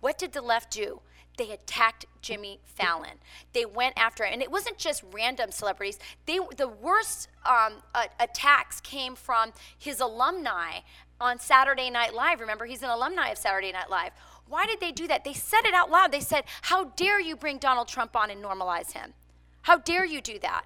[0.00, 1.00] What did the left do?
[1.36, 3.18] They attacked Jimmy Fallon.
[3.52, 5.98] They went after him, and it wasn't just random celebrities.
[6.26, 7.74] They the worst um,
[8.18, 10.80] attacks came from his alumni
[11.20, 12.40] on Saturday Night Live.
[12.40, 14.12] Remember, he's an alumni of Saturday Night Live.
[14.50, 15.22] Why did they do that?
[15.22, 16.10] They said it out loud.
[16.10, 19.14] They said, How dare you bring Donald Trump on and normalize him?
[19.62, 20.64] How dare you do that?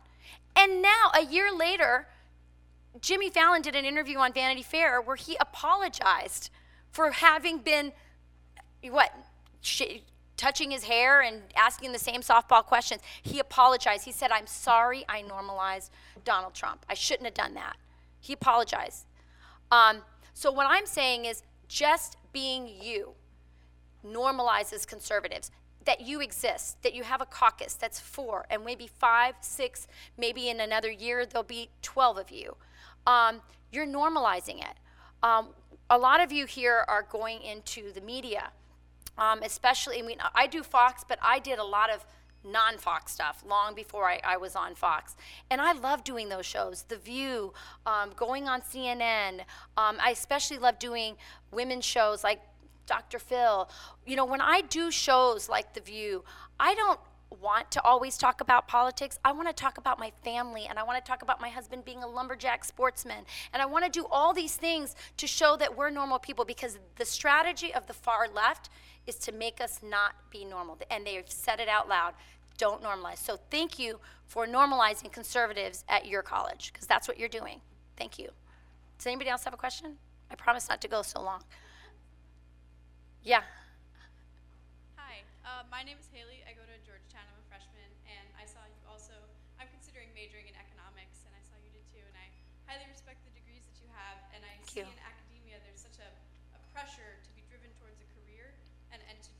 [0.56, 2.06] And now, a year later,
[3.02, 6.48] Jimmy Fallon did an interview on Vanity Fair where he apologized
[6.92, 7.92] for having been,
[8.88, 9.12] what,
[9.60, 10.00] sh-
[10.38, 13.02] touching his hair and asking the same softball questions.
[13.22, 14.06] He apologized.
[14.06, 15.92] He said, I'm sorry I normalized
[16.24, 16.86] Donald Trump.
[16.88, 17.76] I shouldn't have done that.
[18.18, 19.04] He apologized.
[19.70, 19.98] Um,
[20.32, 23.14] so, what I'm saying is just being you
[24.04, 25.50] normalizes conservatives
[25.84, 29.86] that you exist, that you have a caucus that's four, and maybe five, six,
[30.16, 32.56] maybe in another year there'll be 12 of you.
[33.06, 34.76] Um, you're normalizing it.
[35.22, 35.48] Um,
[35.90, 38.50] a lot of you here are going into the media,
[39.18, 42.04] um, especially, I mean, I do Fox, but I did a lot of
[42.44, 45.16] non Fox stuff long before I, I, was on Fox.
[45.50, 47.54] And I love doing those shows The View,
[47.86, 49.40] um, going on CNN.
[49.76, 51.16] Um, I especially love doing
[51.50, 52.40] women's shows like
[52.86, 53.18] Dr.
[53.18, 53.68] Phil.
[54.06, 56.24] You know, when I do shows like The View,
[56.58, 57.00] I don't
[57.40, 59.18] want to always talk about politics.
[59.24, 61.84] I want to talk about my family and I want to talk about my husband
[61.84, 63.24] being a lumberjack sportsman.
[63.52, 66.78] And I want to do all these things to show that we're normal people because
[66.96, 68.70] the strategy of the far left
[69.06, 70.78] is to make us not be normal.
[70.90, 72.14] And they've said it out loud
[72.56, 73.18] don't normalize.
[73.18, 77.60] So thank you for normalizing conservatives at your college because that's what you're doing.
[77.96, 78.28] Thank you.
[78.98, 79.96] Does anybody else have a question?
[80.30, 81.42] I promise not to go so long.
[83.24, 83.40] Yeah.
[85.00, 86.44] Hi, uh, my name is Haley.
[86.44, 87.24] I go to Georgetown.
[87.24, 89.16] I'm a freshman, and I saw you also.
[89.56, 92.04] I'm considering majoring in economics, and I saw you did too.
[92.04, 92.28] And I
[92.68, 94.20] highly respect the degrees that you have.
[94.36, 94.88] And I Thank see you.
[94.88, 96.08] in academia there's such a,
[96.52, 98.52] a pressure to be driven towards a career
[98.92, 99.32] and, and to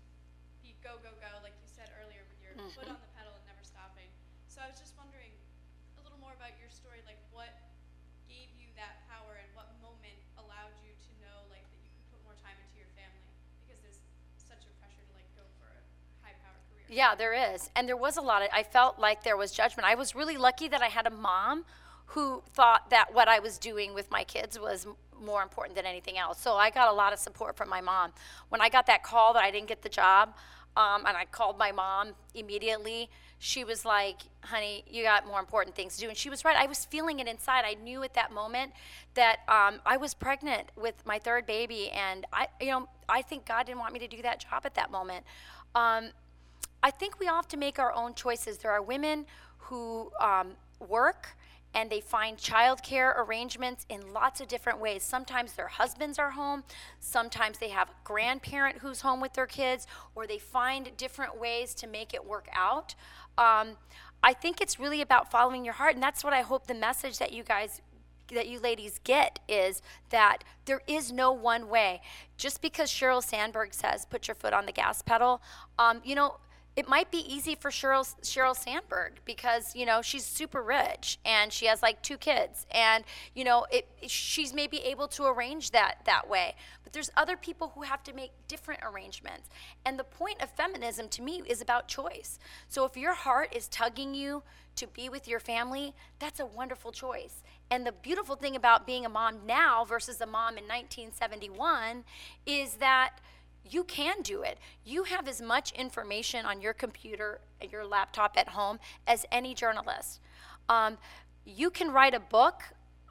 [0.64, 2.96] be go go go, like you said earlier, with your foot Mm-hmm.
[2.96, 3.12] on the
[16.94, 17.70] Yeah, there is.
[17.74, 19.86] And there was a lot of, I felt like there was judgment.
[19.86, 21.64] I was really lucky that I had a mom
[22.06, 24.86] who thought that what I was doing with my kids was
[25.20, 26.40] more important than anything else.
[26.40, 28.12] So I got a lot of support from my mom.
[28.48, 30.36] When I got that call that I didn't get the job,
[30.76, 35.74] um, and I called my mom immediately, she was like, honey, you got more important
[35.74, 36.08] things to do.
[36.08, 36.56] And she was right.
[36.56, 37.64] I was feeling it inside.
[37.66, 38.72] I knew at that moment
[39.14, 41.90] that um, I was pregnant with my third baby.
[41.90, 44.74] And I, you know, I think God didn't want me to do that job at
[44.74, 45.24] that moment.
[45.74, 46.10] Um,
[46.84, 48.58] I think we all have to make our own choices.
[48.58, 49.24] There are women
[49.56, 51.34] who um, work
[51.72, 55.02] and they find childcare arrangements in lots of different ways.
[55.02, 56.62] Sometimes their husbands are home,
[57.00, 61.74] sometimes they have a grandparent who's home with their kids, or they find different ways
[61.76, 62.94] to make it work out.
[63.38, 63.78] Um,
[64.22, 67.16] I think it's really about following your heart, and that's what I hope the message
[67.18, 67.80] that you guys
[68.32, 72.00] that you ladies get is that there is no one way.
[72.38, 75.42] Just because Sheryl Sandberg says put your foot on the gas pedal,
[75.78, 76.36] um, you know,
[76.76, 81.52] it might be easy for Cheryl, Sheryl Sandberg because you know she's super rich and
[81.52, 83.04] she has like two kids and
[83.34, 86.54] you know it, she's maybe able to arrange that that way.
[86.82, 89.48] But there's other people who have to make different arrangements.
[89.84, 92.38] And the point of feminism to me is about choice.
[92.68, 94.42] So if your heart is tugging you
[94.76, 97.42] to be with your family that's a wonderful choice.
[97.70, 102.04] And the beautiful thing about being a mom now versus a mom in 1971
[102.46, 103.18] is that
[103.68, 104.58] you can do it.
[104.84, 109.54] You have as much information on your computer, and your laptop at home as any
[109.54, 110.20] journalist.
[110.68, 110.98] Um,
[111.44, 112.62] you can write a book,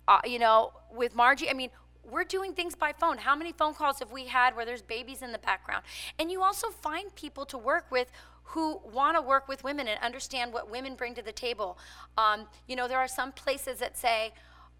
[0.07, 1.49] uh, you know, with Margie.
[1.49, 1.69] I mean,
[2.03, 3.17] we're doing things by phone.
[3.17, 5.83] How many phone calls have we had where there's babies in the background?
[6.19, 8.11] And you also find people to work with
[8.43, 11.77] who want to work with women and understand what women bring to the table.
[12.17, 14.33] Um, you know, there are some places that say,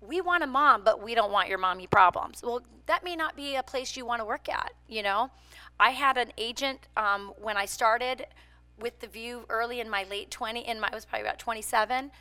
[0.08, 2.42] we want a mom, but we don't want your mommy problems.
[2.44, 5.32] Well, that may not be a place you want to work at, you know?
[5.80, 8.26] I had an agent um, when I started
[8.80, 12.12] with the View early in my late 20, in my, I was probably about 27,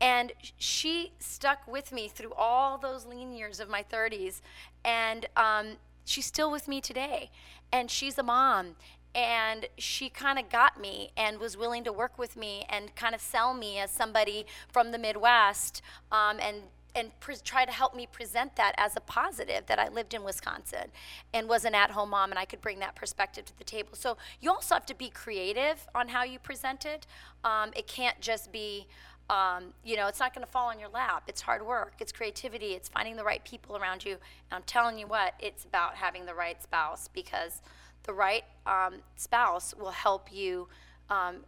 [0.00, 4.40] and she stuck with me through all those lean years of my 30s,
[4.84, 7.30] and um, she's still with me today.
[7.72, 8.76] And she's a mom,
[9.14, 13.14] and she kind of got me and was willing to work with me and kind
[13.14, 16.62] of sell me as somebody from the Midwest um, and
[16.94, 20.22] and pre- try to help me present that as a positive that I lived in
[20.24, 20.90] Wisconsin
[21.32, 23.90] and was an at home mom and I could bring that perspective to the table.
[23.94, 27.06] So you also have to be creative on how you present it.
[27.44, 28.86] Um, it can't just be,
[29.28, 31.24] um, you know, it's not going to fall on your lap.
[31.28, 34.12] It's hard work, it's creativity, it's finding the right people around you.
[34.12, 34.20] And
[34.52, 37.62] I'm telling you what, it's about having the right spouse because
[38.04, 40.68] the right um, spouse will help you
[41.10, 41.44] um,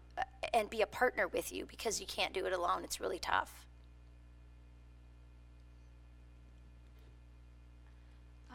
[0.53, 2.83] and be a partner with you because you can't do it alone.
[2.85, 3.67] It's really tough.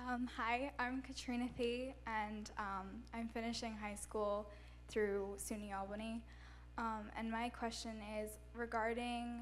[0.10, 4.50] Um, hi, I'm Katrina Thee, and um, I'm finishing high school
[4.88, 6.22] through SUNY Albany.
[6.78, 7.92] Um, and my question
[8.22, 9.42] is regarding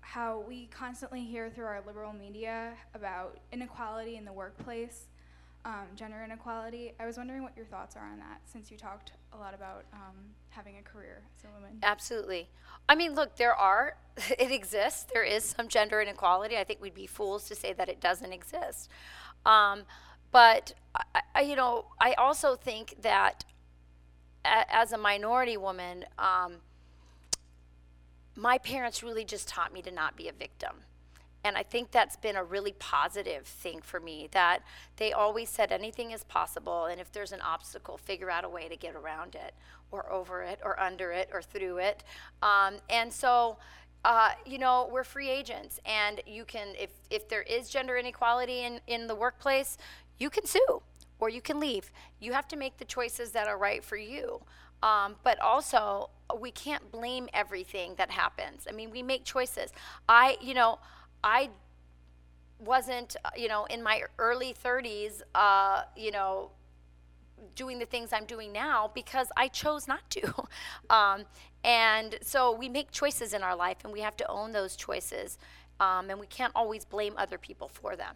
[0.00, 5.08] how we constantly hear through our liberal media about inequality in the workplace,
[5.64, 6.92] um, gender inequality.
[7.00, 9.86] I was wondering what your thoughts are on that, since you talked a lot about
[9.92, 10.14] um,
[10.50, 11.78] having a career as a woman.
[11.82, 12.48] Absolutely.
[12.88, 13.96] I mean, look, there are,
[14.38, 15.06] it exists.
[15.12, 16.56] There is some gender inequality.
[16.56, 18.88] I think we'd be fools to say that it doesn't exist.
[19.46, 19.82] Um,
[20.32, 23.44] but I, I, you know, I also think that
[24.44, 26.56] a, as a minority woman, um,
[28.36, 30.76] my parents really just taught me to not be a victim.
[31.42, 34.62] And I think that's been a really positive thing for me that
[34.96, 36.84] they always said anything is possible.
[36.84, 39.54] And if there's an obstacle, figure out a way to get around it
[39.90, 42.04] or over it or under it or through it.
[42.42, 43.56] Um, and so,
[44.04, 48.60] uh, you know, we're free agents, and you can, if, if there is gender inequality
[48.60, 49.76] in, in the workplace,
[50.18, 50.82] you can sue
[51.18, 51.92] or you can leave.
[52.18, 54.40] You have to make the choices that are right for you.
[54.82, 58.66] Um, but also, we can't blame everything that happens.
[58.66, 59.70] I mean, we make choices.
[60.08, 60.78] I, you know,
[61.22, 61.50] I
[62.58, 66.50] wasn't, uh, you know, in my early 30s, uh, you know,
[67.54, 70.46] doing the things I'm doing now because I chose not to.
[70.90, 71.24] um,
[71.64, 75.38] and so we make choices in our life and we have to own those choices.
[75.78, 78.14] Um, and we can't always blame other people for them.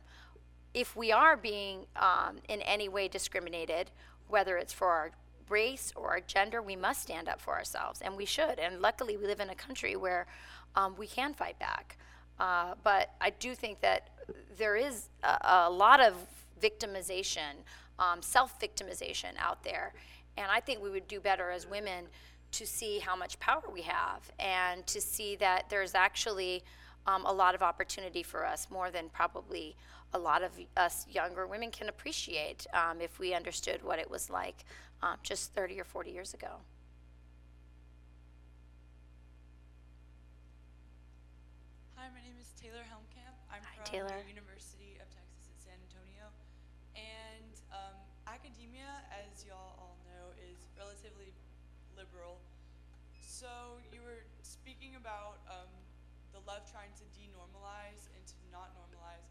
[0.75, 3.91] If we are being um, in any way discriminated,
[4.29, 5.11] whether it's for our
[5.49, 8.59] race or our gender, we must stand up for ourselves, and we should.
[8.59, 10.27] And luckily, we live in a country where
[10.75, 11.97] um, we can fight back.
[12.39, 14.11] Uh, but I do think that
[14.59, 16.15] there is a, a lot of
[16.61, 17.63] victimization
[17.99, 19.95] um, self victimization out there.
[20.37, 22.07] And I think we would do better as women
[22.53, 26.63] to see how much power we have and to see that there's actually
[27.07, 29.77] um, a lot of opportunity for us, more than probably
[30.13, 34.31] a lot of us younger women can appreciate um, if we understood what it was
[34.31, 34.65] like
[35.03, 36.63] um, just 30 or 40 years ago.
[41.97, 43.35] Hi, my name is Taylor Helmkamp.
[43.51, 44.23] I'm Hi, from Taylor.
[44.23, 44.54] the University
[55.05, 55.69] about um,
[56.33, 59.29] the left trying to denormalize and to not normalize.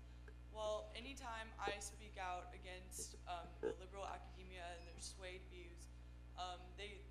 [0.53, 5.89] Well, anytime I speak out against um, the liberal academia and their swayed views,
[6.37, 7.01] um, they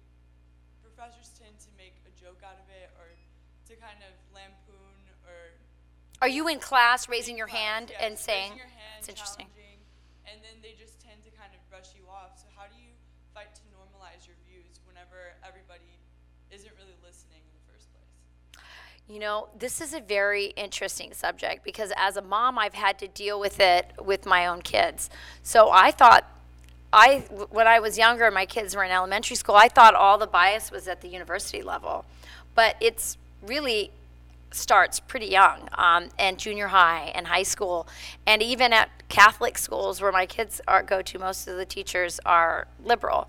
[0.79, 3.11] professors tend to make a joke out of it or
[3.67, 5.59] to kind of lampoon or
[6.23, 9.51] Are you in class raising your class, hand yes, and saying, your hand, it's interesting.
[9.51, 9.83] challenging,
[10.23, 12.39] and then they just tend to kind of brush you off.
[12.39, 12.95] So how do you
[13.35, 15.92] fight to normalize your views whenever everybody
[19.13, 23.09] You know, this is a very interesting subject because as a mom, I've had to
[23.09, 25.11] deal with it with my own kids.
[25.43, 26.25] So I thought,
[26.95, 27.19] I
[27.51, 29.55] when I was younger, and my kids were in elementary school.
[29.55, 32.07] I thought all the bias was at the university level,
[32.55, 33.91] but it's really
[34.51, 37.87] starts pretty young, um, and junior high and high school,
[38.27, 41.19] and even at Catholic schools where my kids are go to.
[41.19, 43.29] Most of the teachers are liberal,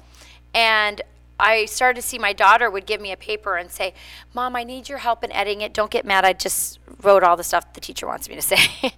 [0.54, 1.02] and
[1.40, 3.94] I started to see my daughter would give me a paper and say,
[4.34, 5.74] "Mom, I need your help in editing it.
[5.74, 6.26] Don't get mad.
[6.26, 8.58] I just wrote all the stuff the teacher wants me to say."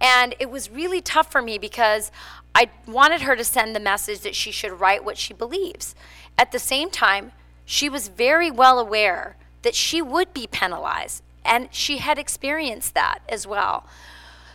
[0.00, 2.10] and it was really tough for me because
[2.54, 5.94] I wanted her to send the message that she should write what she believes.
[6.38, 7.32] At the same time,
[7.64, 13.18] she was very well aware that she would be penalized, and she had experienced that
[13.28, 13.86] as well.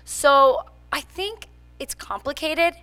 [0.05, 1.47] So I think
[1.79, 2.75] it's complicated.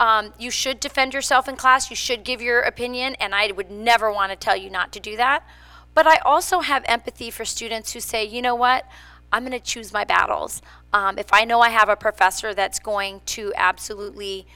[0.00, 1.90] Um, you should defend yourself in class.
[1.90, 5.00] You should give your opinion, and I would never want to tell you not to
[5.00, 5.46] do that.
[5.94, 8.84] But I also have empathy for students who say, you know what,
[9.32, 10.62] I'm going to choose my battles.
[10.92, 14.46] Um, if I know I have a professor that's going to absolutely,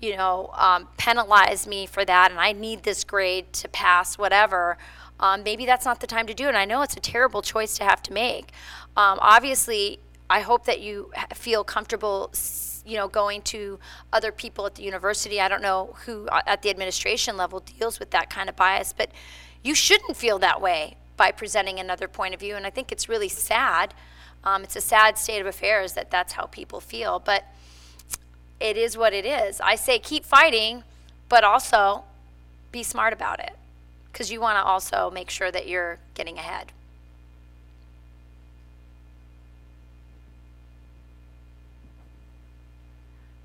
[0.00, 4.78] you know, um, penalize me for that, and I need this grade to pass whatever,
[5.20, 6.48] um, maybe that's not the time to do it.
[6.48, 8.52] And I know it's a terrible choice to have to make.
[8.96, 12.30] Um, obviously, I hope that you feel comfortable,
[12.88, 13.78] you know, going to
[14.12, 15.40] other people at the university.
[15.40, 18.94] I don't know who uh, at the administration level deals with that kind of bias,
[18.96, 19.10] but
[19.62, 22.56] you shouldn't feel that way by presenting another point of view.
[22.56, 23.92] And I think it's really sad.
[24.42, 27.44] Um, it's a sad state of affairs that that's how people feel, but
[28.58, 29.60] it is what it is.
[29.60, 30.84] I say keep fighting,
[31.28, 32.04] but also
[32.72, 33.54] be smart about it
[34.10, 36.72] because you want to also make sure that you're getting ahead.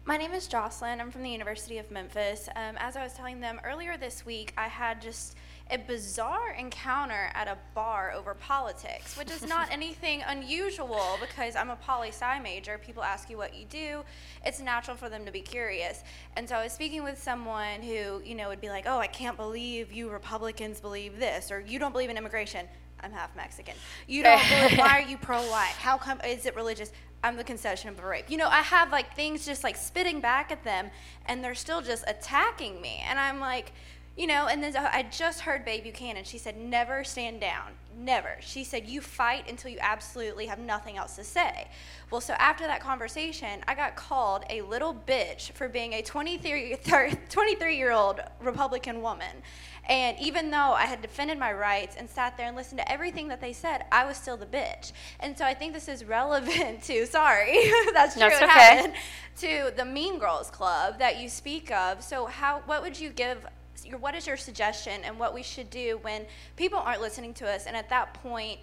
[0.06, 1.00] My name is Jocelyn.
[1.00, 2.50] I'm from the University of Memphis.
[2.58, 5.38] Um, as I was telling them earlier this week, I had just
[5.72, 11.70] a bizarre encounter at a bar over politics, which is not anything unusual because I'm
[11.70, 12.78] a poli sci major.
[12.78, 14.04] People ask you what you do,
[14.46, 16.04] it's natural for them to be curious.
[16.36, 19.08] And so I was speaking with someone who, you know, would be like, oh, I
[19.08, 22.68] can't believe you Republicans believe this, or you don't believe in immigration.
[23.04, 23.76] I'm half Mexican.
[24.08, 24.40] You don't
[24.78, 25.76] why are you pro life?
[25.78, 26.92] How come, is it religious?
[27.24, 28.30] I'm the concession of a rape.
[28.30, 30.90] You know, I have like things just like spitting back at them
[31.26, 33.02] and they're still just attacking me.
[33.08, 33.72] And I'm like,
[34.18, 36.24] you know, and then I just heard Bay Buchanan.
[36.24, 37.72] She said, never stand down.
[37.96, 38.38] Never.
[38.40, 41.68] She said, you fight until you absolutely have nothing else to say.
[42.10, 46.78] Well, so after that conversation, I got called a little bitch for being a 23,
[47.30, 49.44] 23 year old Republican woman.
[49.90, 53.28] And even though I had defended my rights and sat there and listened to everything
[53.28, 54.94] that they said, I was still the bitch.
[55.20, 57.58] And so I think this is relevant to, sorry,
[57.94, 58.48] that's true, That's okay.
[58.48, 58.94] happened,
[59.40, 62.02] to the Mean Girls Club that you speak of.
[62.02, 63.46] So how, what would you give,
[63.86, 66.26] your, what is your suggestion and what we should do when
[66.56, 68.60] people aren't listening to us and at that point,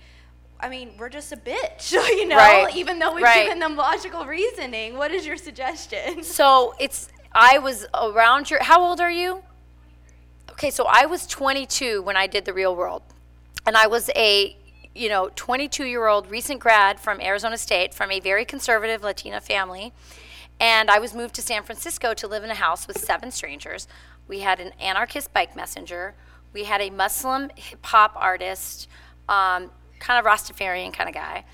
[0.61, 2.75] I mean, we're just a bitch, you know, Right.
[2.77, 3.45] even though we've Right.
[3.45, 4.97] given them logical reasoning.
[4.97, 6.23] What is your suggestion?
[6.41, 9.43] So it's, I was around your, how old are you?
[10.51, 13.03] Okay, so I was 22 when I did the real world.
[13.67, 14.57] And I was a,
[14.95, 19.41] you know, 22 year old recent grad from Arizona State from a very conservative Latina
[19.41, 19.93] family.
[20.59, 23.89] And I was moved to San Francisco to live in a house with seven strangers.
[24.31, 26.15] We had an anarchist bike messenger.
[26.53, 28.87] We had a Muslim hip hop artist,
[29.29, 31.45] um, kind of Rastafarian kind of guy.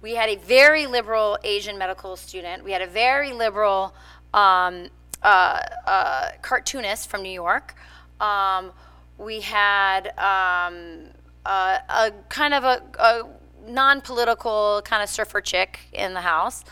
[0.00, 2.64] We had a very liberal Asian medical student.
[2.64, 3.94] We had a very liberal
[4.32, 4.88] um,
[5.22, 7.74] uh, uh, cartoonist from New York.
[8.20, 8.72] Um,
[9.18, 11.10] we had um,
[11.44, 13.22] uh, a kind of a, a
[13.70, 16.64] non-political kind of surfer chick in the house,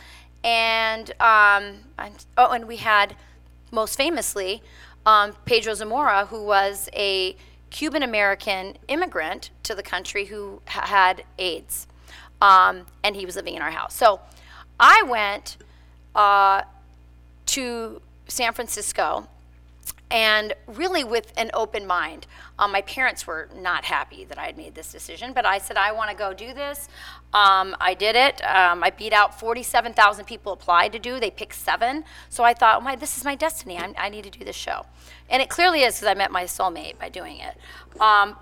[0.42, 3.16] and um, and- oh, and we had
[3.70, 4.62] most famously
[5.06, 7.36] um, Pedro Zamora, who was a
[7.70, 11.86] Cuban American immigrant to the country who ha- had AIDS,
[12.40, 13.94] um, and he was living in our house.
[13.94, 14.20] So
[14.78, 15.56] I went
[16.14, 16.62] uh,
[17.46, 19.26] to San Francisco
[20.12, 22.26] and really with an open mind.
[22.58, 25.78] Um, my parents were not happy that I had made this decision, but I said,
[25.78, 26.86] I want to go do this.
[27.32, 28.44] Um, I did it.
[28.44, 31.18] Um, I beat out 47,000 people applied to do.
[31.18, 32.04] They picked seven.
[32.28, 33.78] So I thought, oh my, this is my destiny.
[33.78, 34.84] i i need to do this show.
[35.30, 37.56] And it clearly is because I met my soulmate by doing it.
[37.98, 38.36] Um,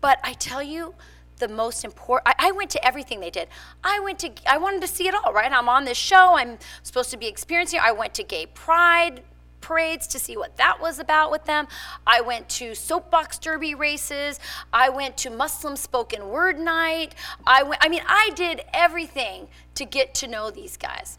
[0.00, 0.94] but I tell you,
[1.38, 3.48] the most important I, I, went to everything they did
[3.84, 6.56] i went to i wanted to see it all right i'm on this show i'm
[6.82, 9.22] supposed to be experiencing i went to gay pride
[9.66, 11.66] parades to see what that was about with them.
[12.06, 14.38] I went to soapbox derby races.
[14.72, 17.16] I went to Muslim spoken word night.
[17.44, 21.18] I went, I mean, I did everything to get to know these guys.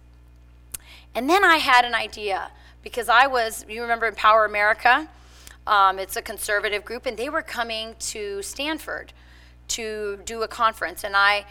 [1.13, 2.51] And then I had an idea
[2.83, 5.09] because I was, you remember Empower America?
[5.65, 9.11] Um, it's a conservative group, and they were coming to Stanford
[9.69, 11.03] to do a conference.
[11.03, 11.45] And I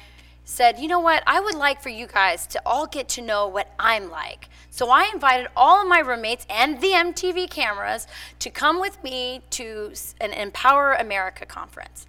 [0.46, 3.48] said, you know what, I would like for you guys to all get to know
[3.48, 4.48] what I'm like.
[4.70, 8.06] So I invited all of my roommates and the MTV cameras
[8.38, 12.06] to come with me to an Empower America conference.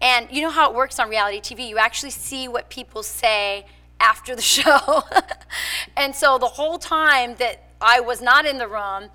[0.00, 1.66] And you know how it works on reality TV?
[1.66, 3.64] You actually see what people say
[3.98, 5.04] after the show.
[5.96, 9.08] and so the whole time that I was not in the room,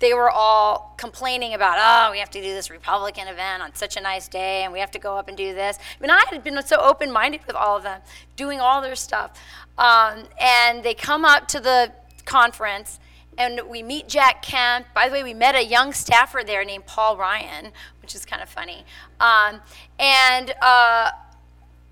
[0.00, 3.96] they were all complaining about, oh, we have to do this Republican event on such
[3.96, 5.78] a nice day, and we have to go up and do this.
[5.78, 8.00] I mean, I had been so open minded with all of them,
[8.36, 9.38] doing all their stuff.
[9.78, 11.92] Um, and they come up to the
[12.24, 12.98] conference,
[13.38, 14.86] and we meet Jack Kemp.
[14.94, 17.72] By the way, we met a young staffer there named Paul Ryan,
[18.02, 18.84] which is kind of funny.
[19.20, 19.60] Um,
[19.98, 21.10] and uh,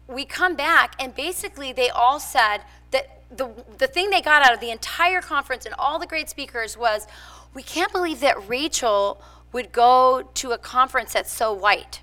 [0.09, 2.59] we come back, and basically, they all said
[2.90, 6.28] that the, the thing they got out of the entire conference and all the great
[6.28, 7.07] speakers was,
[7.55, 9.20] we can't believe that Rachel
[9.53, 12.00] would go to a conference that's so white.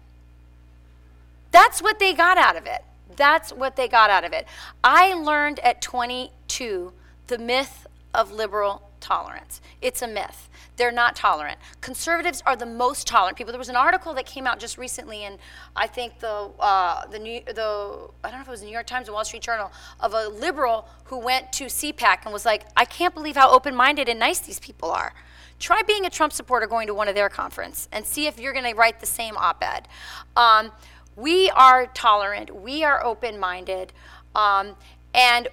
[1.51, 2.83] That's what they got out of it.
[3.15, 4.45] That's what they got out of it.
[4.83, 6.93] I learned at 22
[7.27, 9.61] the myth of liberal tolerance.
[9.81, 10.49] It's a myth.
[10.77, 11.57] They're not tolerant.
[11.81, 13.51] Conservatives are the most tolerant people.
[13.51, 15.37] There was an article that came out just recently in,
[15.75, 18.71] I think the uh, the New the I don't know if it was the New
[18.71, 22.45] York Times or Wall Street Journal of a liberal who went to CPAC and was
[22.45, 25.13] like, I can't believe how open-minded and nice these people are.
[25.59, 28.53] Try being a Trump supporter going to one of their conference and see if you're
[28.53, 29.87] going to write the same op-ed.
[30.35, 30.71] Um,
[31.15, 32.55] we are tolerant.
[32.55, 33.91] We are open-minded,
[34.33, 34.77] um,
[35.13, 35.49] and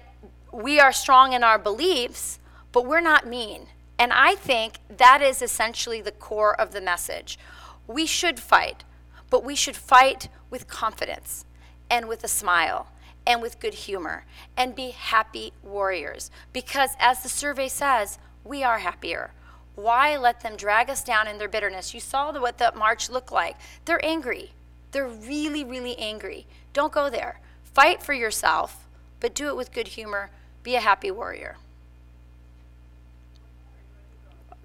[0.53, 2.39] we are strong in our beliefs,
[2.71, 3.67] but we're not mean.
[3.99, 7.37] And I think that is essentially the core of the message.
[7.85, 8.85] We should fight,
[9.29, 11.45] but we should fight with confidence
[11.89, 12.91] and with a smile
[13.25, 16.31] and with good humor and be happy warriors.
[16.53, 19.31] Because as the survey says, we are happier.
[19.77, 21.93] Why let them drag us down in their bitterness?
[21.93, 23.57] You saw the, what the march looked like.
[23.85, 24.53] They're angry.
[24.91, 26.47] They're really, really angry.
[26.73, 27.39] Don't go there.
[27.63, 28.87] Fight for yourself,
[29.19, 30.31] but do it with good humor.
[30.63, 31.57] Be a happy warrior.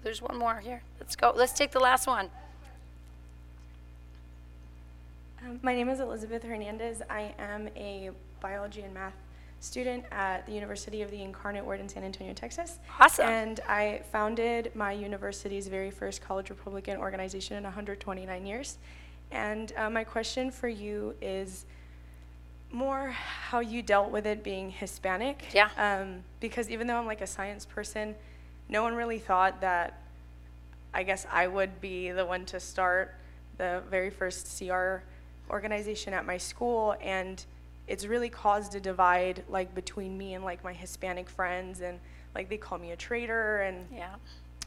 [0.01, 0.81] There's one more here.
[0.99, 1.31] Let's go.
[1.35, 2.31] Let's take the last one.
[5.45, 7.03] Um, my name is Elizabeth Hernandez.
[7.07, 8.09] I am a
[8.41, 9.13] biology and math
[9.63, 12.79] student at the University of the Incarnate Word in San Antonio, Texas.
[12.99, 13.25] Awesome.
[13.25, 18.77] And I founded my university's very first college Republican organization in 129 years.
[19.31, 21.65] And uh, my question for you is
[22.73, 25.45] more how you dealt with it being Hispanic.
[25.53, 25.69] Yeah.
[25.77, 28.15] Um, because even though I'm like a science person,
[28.67, 30.01] no one really thought that
[30.93, 33.15] I guess I would be the one to start
[33.57, 34.97] the very first CR
[35.49, 36.97] organization at my school.
[37.01, 37.43] And
[37.87, 41.99] it's really caused a divide like between me and like my Hispanic friends and
[42.35, 44.15] like they call me a traitor and yeah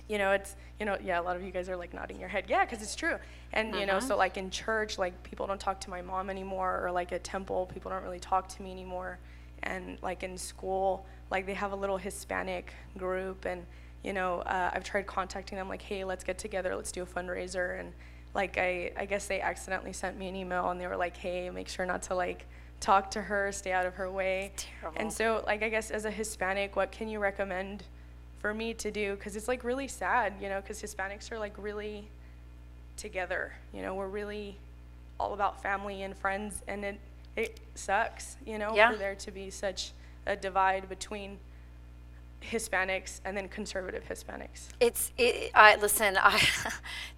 [0.09, 2.29] you know it's you know yeah a lot of you guys are like nodding your
[2.29, 3.17] head yeah because it's true
[3.53, 3.81] and uh-huh.
[3.81, 4.09] you know uh-huh.
[4.09, 7.25] so like in church like people don't talk to my mom anymore or like at
[7.25, 9.19] temple people don't really talk to me anymore
[9.63, 13.65] and like in school like they have a little hispanic group and
[14.05, 17.07] you know uh, i've tried contacting them like hey let's get together let's do a
[17.07, 17.93] fundraiser and
[18.35, 21.49] like I, I guess they accidentally sent me an email and they were like hey
[21.51, 22.47] make sure not to like
[22.81, 24.53] talk to her, stay out of her way.
[24.57, 25.01] Terrible.
[25.01, 27.85] And so, like, I guess as a Hispanic, what can you recommend
[28.39, 29.15] for me to do?
[29.15, 32.09] Because it's like really sad, you know, because Hispanics are like really
[32.97, 33.53] together.
[33.73, 34.57] You know, we're really
[35.19, 36.99] all about family and friends, and it
[37.37, 38.91] it sucks, you know, yeah.
[38.91, 39.93] for there to be such
[40.27, 41.39] a divide between
[42.43, 44.69] Hispanics and then conservative Hispanics?
[44.79, 46.39] It's, it, I, listen, I,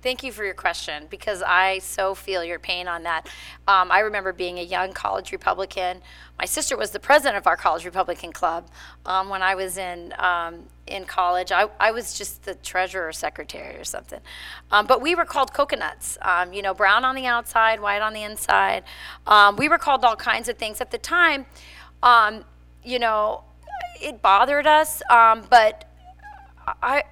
[0.02, 3.28] thank you for your question because I so feel your pain on that.
[3.66, 6.00] Um, I remember being a young college Republican.
[6.38, 8.68] My sister was the president of our college Republican club
[9.06, 11.52] um, when I was in, um, in college.
[11.52, 14.20] I, I was just the treasurer secretary or something.
[14.70, 18.14] Um, but we were called coconuts, um, you know, brown on the outside, white on
[18.14, 18.84] the inside.
[19.26, 20.80] Um, we were called all kinds of things.
[20.80, 21.46] At the time,
[22.84, 23.44] you know,
[24.00, 25.84] it bothered us, um, but
[26.82, 27.04] I,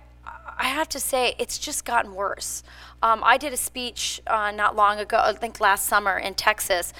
[0.58, 2.62] I have to say, it's just gotten worse.
[3.02, 6.92] Um, I did a speech uh, not long ago, I think last summer in Texas,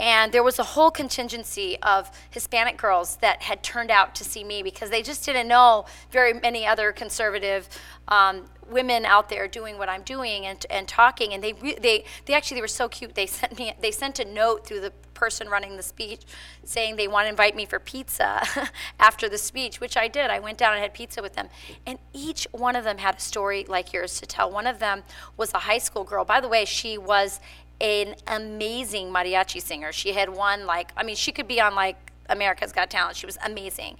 [0.00, 4.42] and there was a whole contingency of Hispanic girls that had turned out to see
[4.42, 7.68] me because they just didn't know very many other conservative
[8.08, 11.32] um, women out there doing what I'm doing and, and talking.
[11.34, 13.14] And they, re- they, they actually they were so cute.
[13.14, 14.92] They sent me they sent a note through the
[15.22, 16.22] person running the speech
[16.64, 18.42] saying they want to invite me for pizza
[18.98, 20.30] after the speech, which I did.
[20.30, 21.48] I went down and had pizza with them.
[21.86, 24.50] And each one of them had a story like yours to tell.
[24.50, 25.04] One of them
[25.36, 26.24] was a high school girl.
[26.24, 27.38] By the way, she was
[27.80, 29.92] an amazing mariachi singer.
[29.92, 33.16] She had won like I mean she could be on like America's Got Talent.
[33.16, 33.98] She was amazing.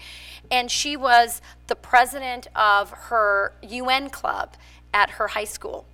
[0.50, 4.56] And she was the president of her UN club
[4.92, 5.86] at her high school.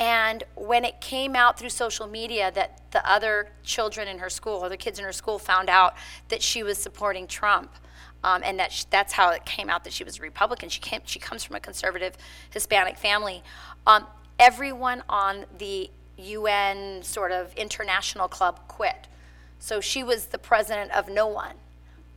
[0.00, 4.62] And when it came out through social media that the other children in her school,
[4.62, 5.94] other kids in her school, found out
[6.28, 7.70] that she was supporting Trump,
[8.24, 10.70] um, and that sh- that's how it came out that she was a Republican.
[10.70, 12.16] She came, she comes from a conservative
[12.50, 13.42] Hispanic family.
[13.86, 14.06] Um,
[14.38, 19.06] everyone on the UN sort of international club quit.
[19.58, 21.56] So she was the president of no one.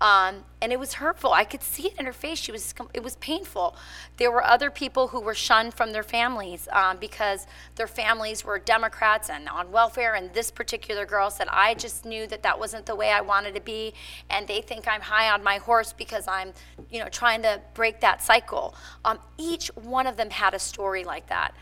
[0.04, 1.32] Um, and it was hurtful.
[1.32, 2.38] I could see it in her face.
[2.38, 2.76] She was.
[2.94, 3.78] It was painful.
[4.18, 8.60] There were other people who were shunned from their families um, because their families were
[8.60, 10.14] Democrats and on welfare.
[10.16, 13.56] And this particular girl said, "I just knew that that wasn't the way I wanted
[13.56, 13.94] to be."
[14.30, 16.52] And they think I'm high on my horse because I'm,
[16.90, 18.76] you know, trying to break that cycle.
[19.06, 21.56] Um, each one of them had a story like that.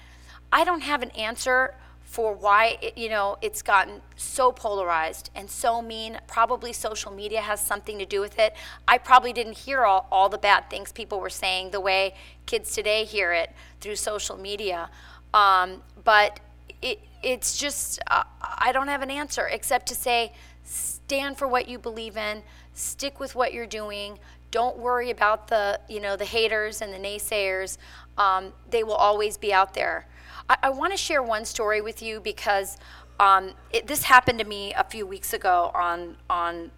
[0.52, 5.50] I don't have an answer for why it, you know it's gotten so polarized and
[5.50, 6.20] so mean.
[6.28, 8.54] Probably social media has something to do with it.
[8.88, 12.14] I probably didn't hear all, all the bad things people were saying the way
[12.46, 14.90] kids today hear it through social media.
[15.34, 16.40] Um, but
[16.82, 20.34] it, it's just uh, i don't have an answer except to say
[20.64, 22.42] stand for what you believe in
[22.74, 24.18] stick with what you're doing
[24.52, 27.78] don't worry about the you know the haters and the naysayers.
[28.18, 30.06] Um, they will always be out there
[30.52, 32.78] I, I want to share one story with you because
[33.20, 36.72] um, it, this happened to me a few weeks ago on on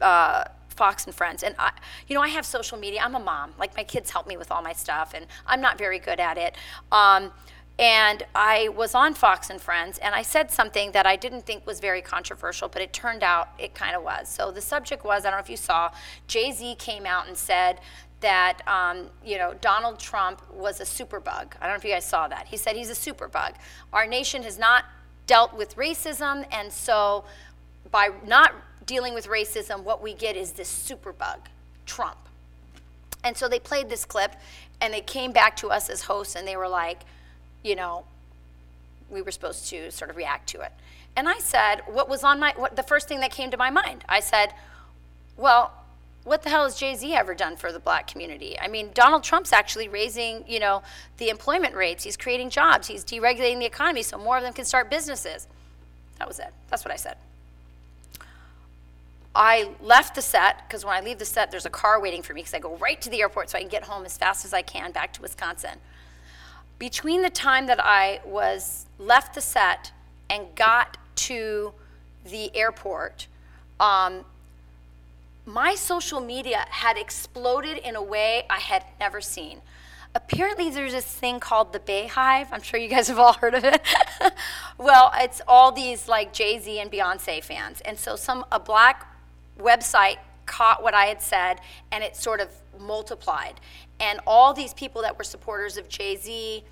[0.00, 1.72] uh, Fox and Friends, and I,
[2.08, 3.00] you know, I have social media.
[3.02, 3.54] I'm a mom.
[3.58, 6.36] Like my kids help me with all my stuff, and I'm not very good at
[6.36, 6.56] it.
[6.92, 7.32] Um,
[7.76, 11.66] and I was on Fox and Friends, and I said something that I didn't think
[11.66, 14.28] was very controversial, but it turned out it kind of was.
[14.28, 15.90] So the subject was I don't know if you saw,
[16.28, 17.80] Jay Z came out and said
[18.24, 21.52] that um, you know Donald Trump was a superbug.
[21.60, 22.48] I don't know if you guys saw that.
[22.48, 23.52] He said he's a superbug.
[23.92, 24.86] Our nation has not
[25.26, 27.24] dealt with racism, and so
[27.90, 28.54] by not
[28.86, 31.38] dealing with racism, what we get is this superbug,
[31.84, 32.16] Trump.
[33.22, 34.32] And so they played this clip,
[34.80, 37.00] and they came back to us as hosts, and they were like,
[37.62, 38.04] you know,
[39.10, 40.72] we were supposed to sort of react to it.
[41.14, 43.70] And I said, what was on my, what, the first thing that came to my
[43.70, 44.02] mind?
[44.08, 44.54] I said,
[45.36, 45.72] well,
[46.24, 48.58] what the hell has Jay Z ever done for the black community?
[48.58, 50.82] I mean, Donald Trump's actually raising, you know,
[51.18, 52.04] the employment rates.
[52.04, 52.88] He's creating jobs.
[52.88, 55.46] He's deregulating the economy so more of them can start businesses.
[56.18, 56.52] That was it.
[56.70, 57.16] That's what I said.
[59.34, 62.32] I left the set because when I leave the set, there's a car waiting for
[62.32, 64.44] me because I go right to the airport so I can get home as fast
[64.44, 65.78] as I can back to Wisconsin.
[66.78, 69.92] Between the time that I was left the set
[70.30, 71.72] and got to
[72.24, 73.26] the airport,
[73.80, 74.24] um,
[75.46, 79.60] my social media had exploded in a way I had never seen.
[80.14, 82.46] Apparently, there's this thing called the BeyHive.
[82.52, 83.82] I'm sure you guys have all heard of it.
[84.78, 89.12] well, it's all these like Jay Z and Beyonce fans, and so some a black
[89.58, 93.60] website caught what I had said, and it sort of multiplied.
[93.98, 96.62] And all these people that were supporters of Jay Z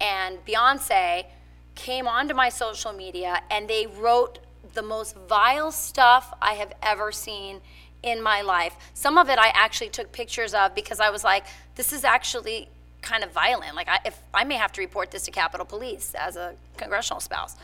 [0.00, 1.26] and Beyonce
[1.74, 4.38] came onto my social media, and they wrote
[4.74, 7.60] the most vile stuff I have ever seen
[8.02, 8.74] in my life.
[8.94, 11.44] Some of it I actually took pictures of because I was like,
[11.76, 12.68] this is actually
[13.00, 13.74] kind of violent.
[13.74, 17.20] Like, I, if I may have to report this to Capitol Police as a congressional
[17.20, 17.56] spouse.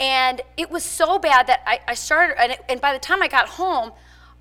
[0.00, 3.22] And it was so bad that I, I started, and, it, and by the time
[3.22, 3.92] I got home,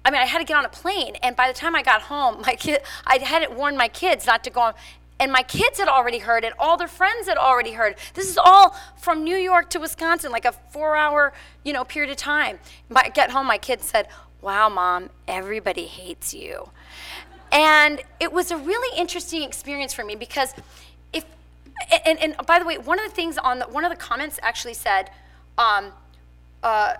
[0.06, 2.04] I mean, I had to get on a plane, and by the time I got
[2.04, 4.74] home, my kid, I hadn't warned my kids not to go on,
[5.20, 6.54] and my kids had already heard it.
[6.60, 7.96] All their friends had already heard.
[8.14, 11.32] This is all from New York to Wisconsin, like a four-hour,
[11.64, 12.60] you know, period of time.
[12.94, 14.08] I get home, my kids said,
[14.44, 16.70] wow, mom, everybody hates you.
[17.52, 20.54] And it was a really interesting experience for me because
[21.14, 21.24] if,
[22.06, 24.40] and, and by the way, one of the things on the, one of the comments
[24.44, 25.10] actually said,
[25.58, 25.92] um,
[26.62, 26.96] uh,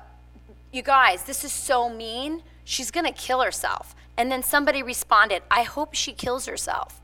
[0.72, 2.44] you guys, this is so mean.
[2.64, 3.96] She's going to kill herself.
[4.18, 7.02] And then somebody responded, I hope she kills herself.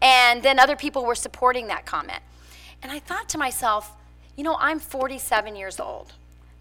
[0.00, 2.22] And then other people were supporting that comment.
[2.82, 3.92] And I thought to myself,
[4.36, 6.12] you know, I'm 47 years old.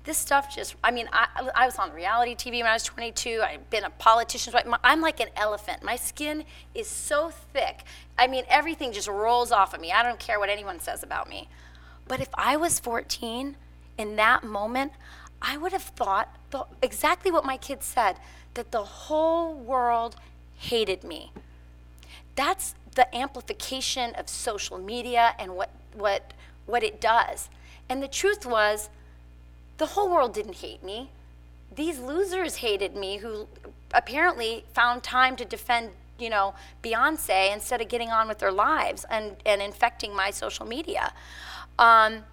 [0.05, 3.41] This stuff just, I mean, I, I was on reality TV when I was 22.
[3.43, 4.65] I've been a politician's wife.
[4.83, 5.83] I'm like an elephant.
[5.83, 6.43] My skin
[6.73, 7.83] is so thick.
[8.17, 9.91] I mean, everything just rolls off of me.
[9.91, 11.49] I don't care what anyone says about me.
[12.07, 13.57] But if I was 14
[13.97, 14.93] in that moment,
[15.41, 18.17] I would have thought the, exactly what my kids said
[18.53, 20.15] that the whole world
[20.55, 21.31] hated me.
[22.35, 26.33] That's the amplification of social media and what, what,
[26.65, 27.49] what it does.
[27.89, 28.89] And the truth was,
[29.77, 31.09] the whole world didn't hate me.
[31.75, 33.47] These losers hated me who
[33.93, 39.05] apparently found time to defend, you know, Beyonce instead of getting on with their lives
[39.09, 41.13] and, and infecting my social media.
[41.77, 42.23] Um,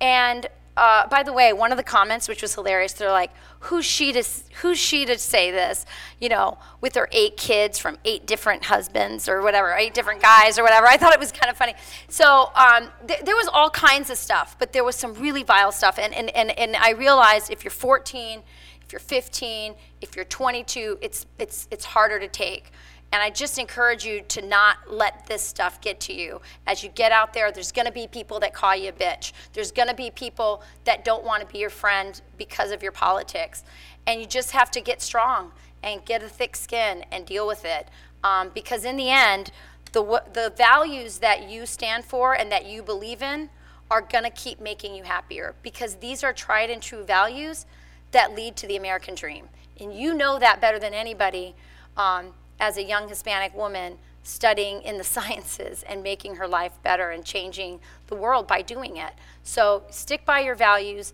[0.00, 3.84] and uh, by the way, one of the comments, which was hilarious, they're like, "Who's
[3.84, 4.24] she to
[4.62, 5.84] Who's she to say this?"
[6.18, 10.58] You know, with her eight kids from eight different husbands or whatever, eight different guys
[10.58, 10.86] or whatever.
[10.86, 11.74] I thought it was kind of funny.
[12.08, 15.72] So um, th- there was all kinds of stuff, but there was some really vile
[15.72, 15.98] stuff.
[15.98, 18.42] And and and, and I realized if you're 14,
[18.80, 22.72] if you're 15, if you're 22, it's it's it's harder to take.
[23.12, 26.40] And I just encourage you to not let this stuff get to you.
[26.66, 29.32] As you get out there, there's going to be people that call you a bitch.
[29.52, 32.92] There's going to be people that don't want to be your friend because of your
[32.92, 33.64] politics.
[34.06, 35.52] And you just have to get strong
[35.82, 37.88] and get a thick skin and deal with it.
[38.24, 39.52] Um, because in the end,
[39.92, 43.50] the, the values that you stand for and that you believe in
[43.90, 47.66] are going to keep making you happier because these are tried and true values
[48.12, 49.48] that lead to the American dream.
[49.78, 51.54] And you know that better than anybody.
[51.96, 52.32] Um,
[52.62, 57.24] as a young Hispanic woman studying in the sciences and making her life better and
[57.24, 59.12] changing the world by doing it.
[59.42, 61.12] So stick by your values.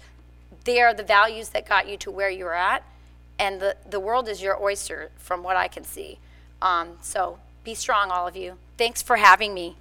[0.64, 2.84] They are the values that got you to where you're at,
[3.38, 6.18] and the, the world is your oyster from what I can see.
[6.60, 8.58] Um, so be strong, all of you.
[8.76, 9.76] Thanks for having me.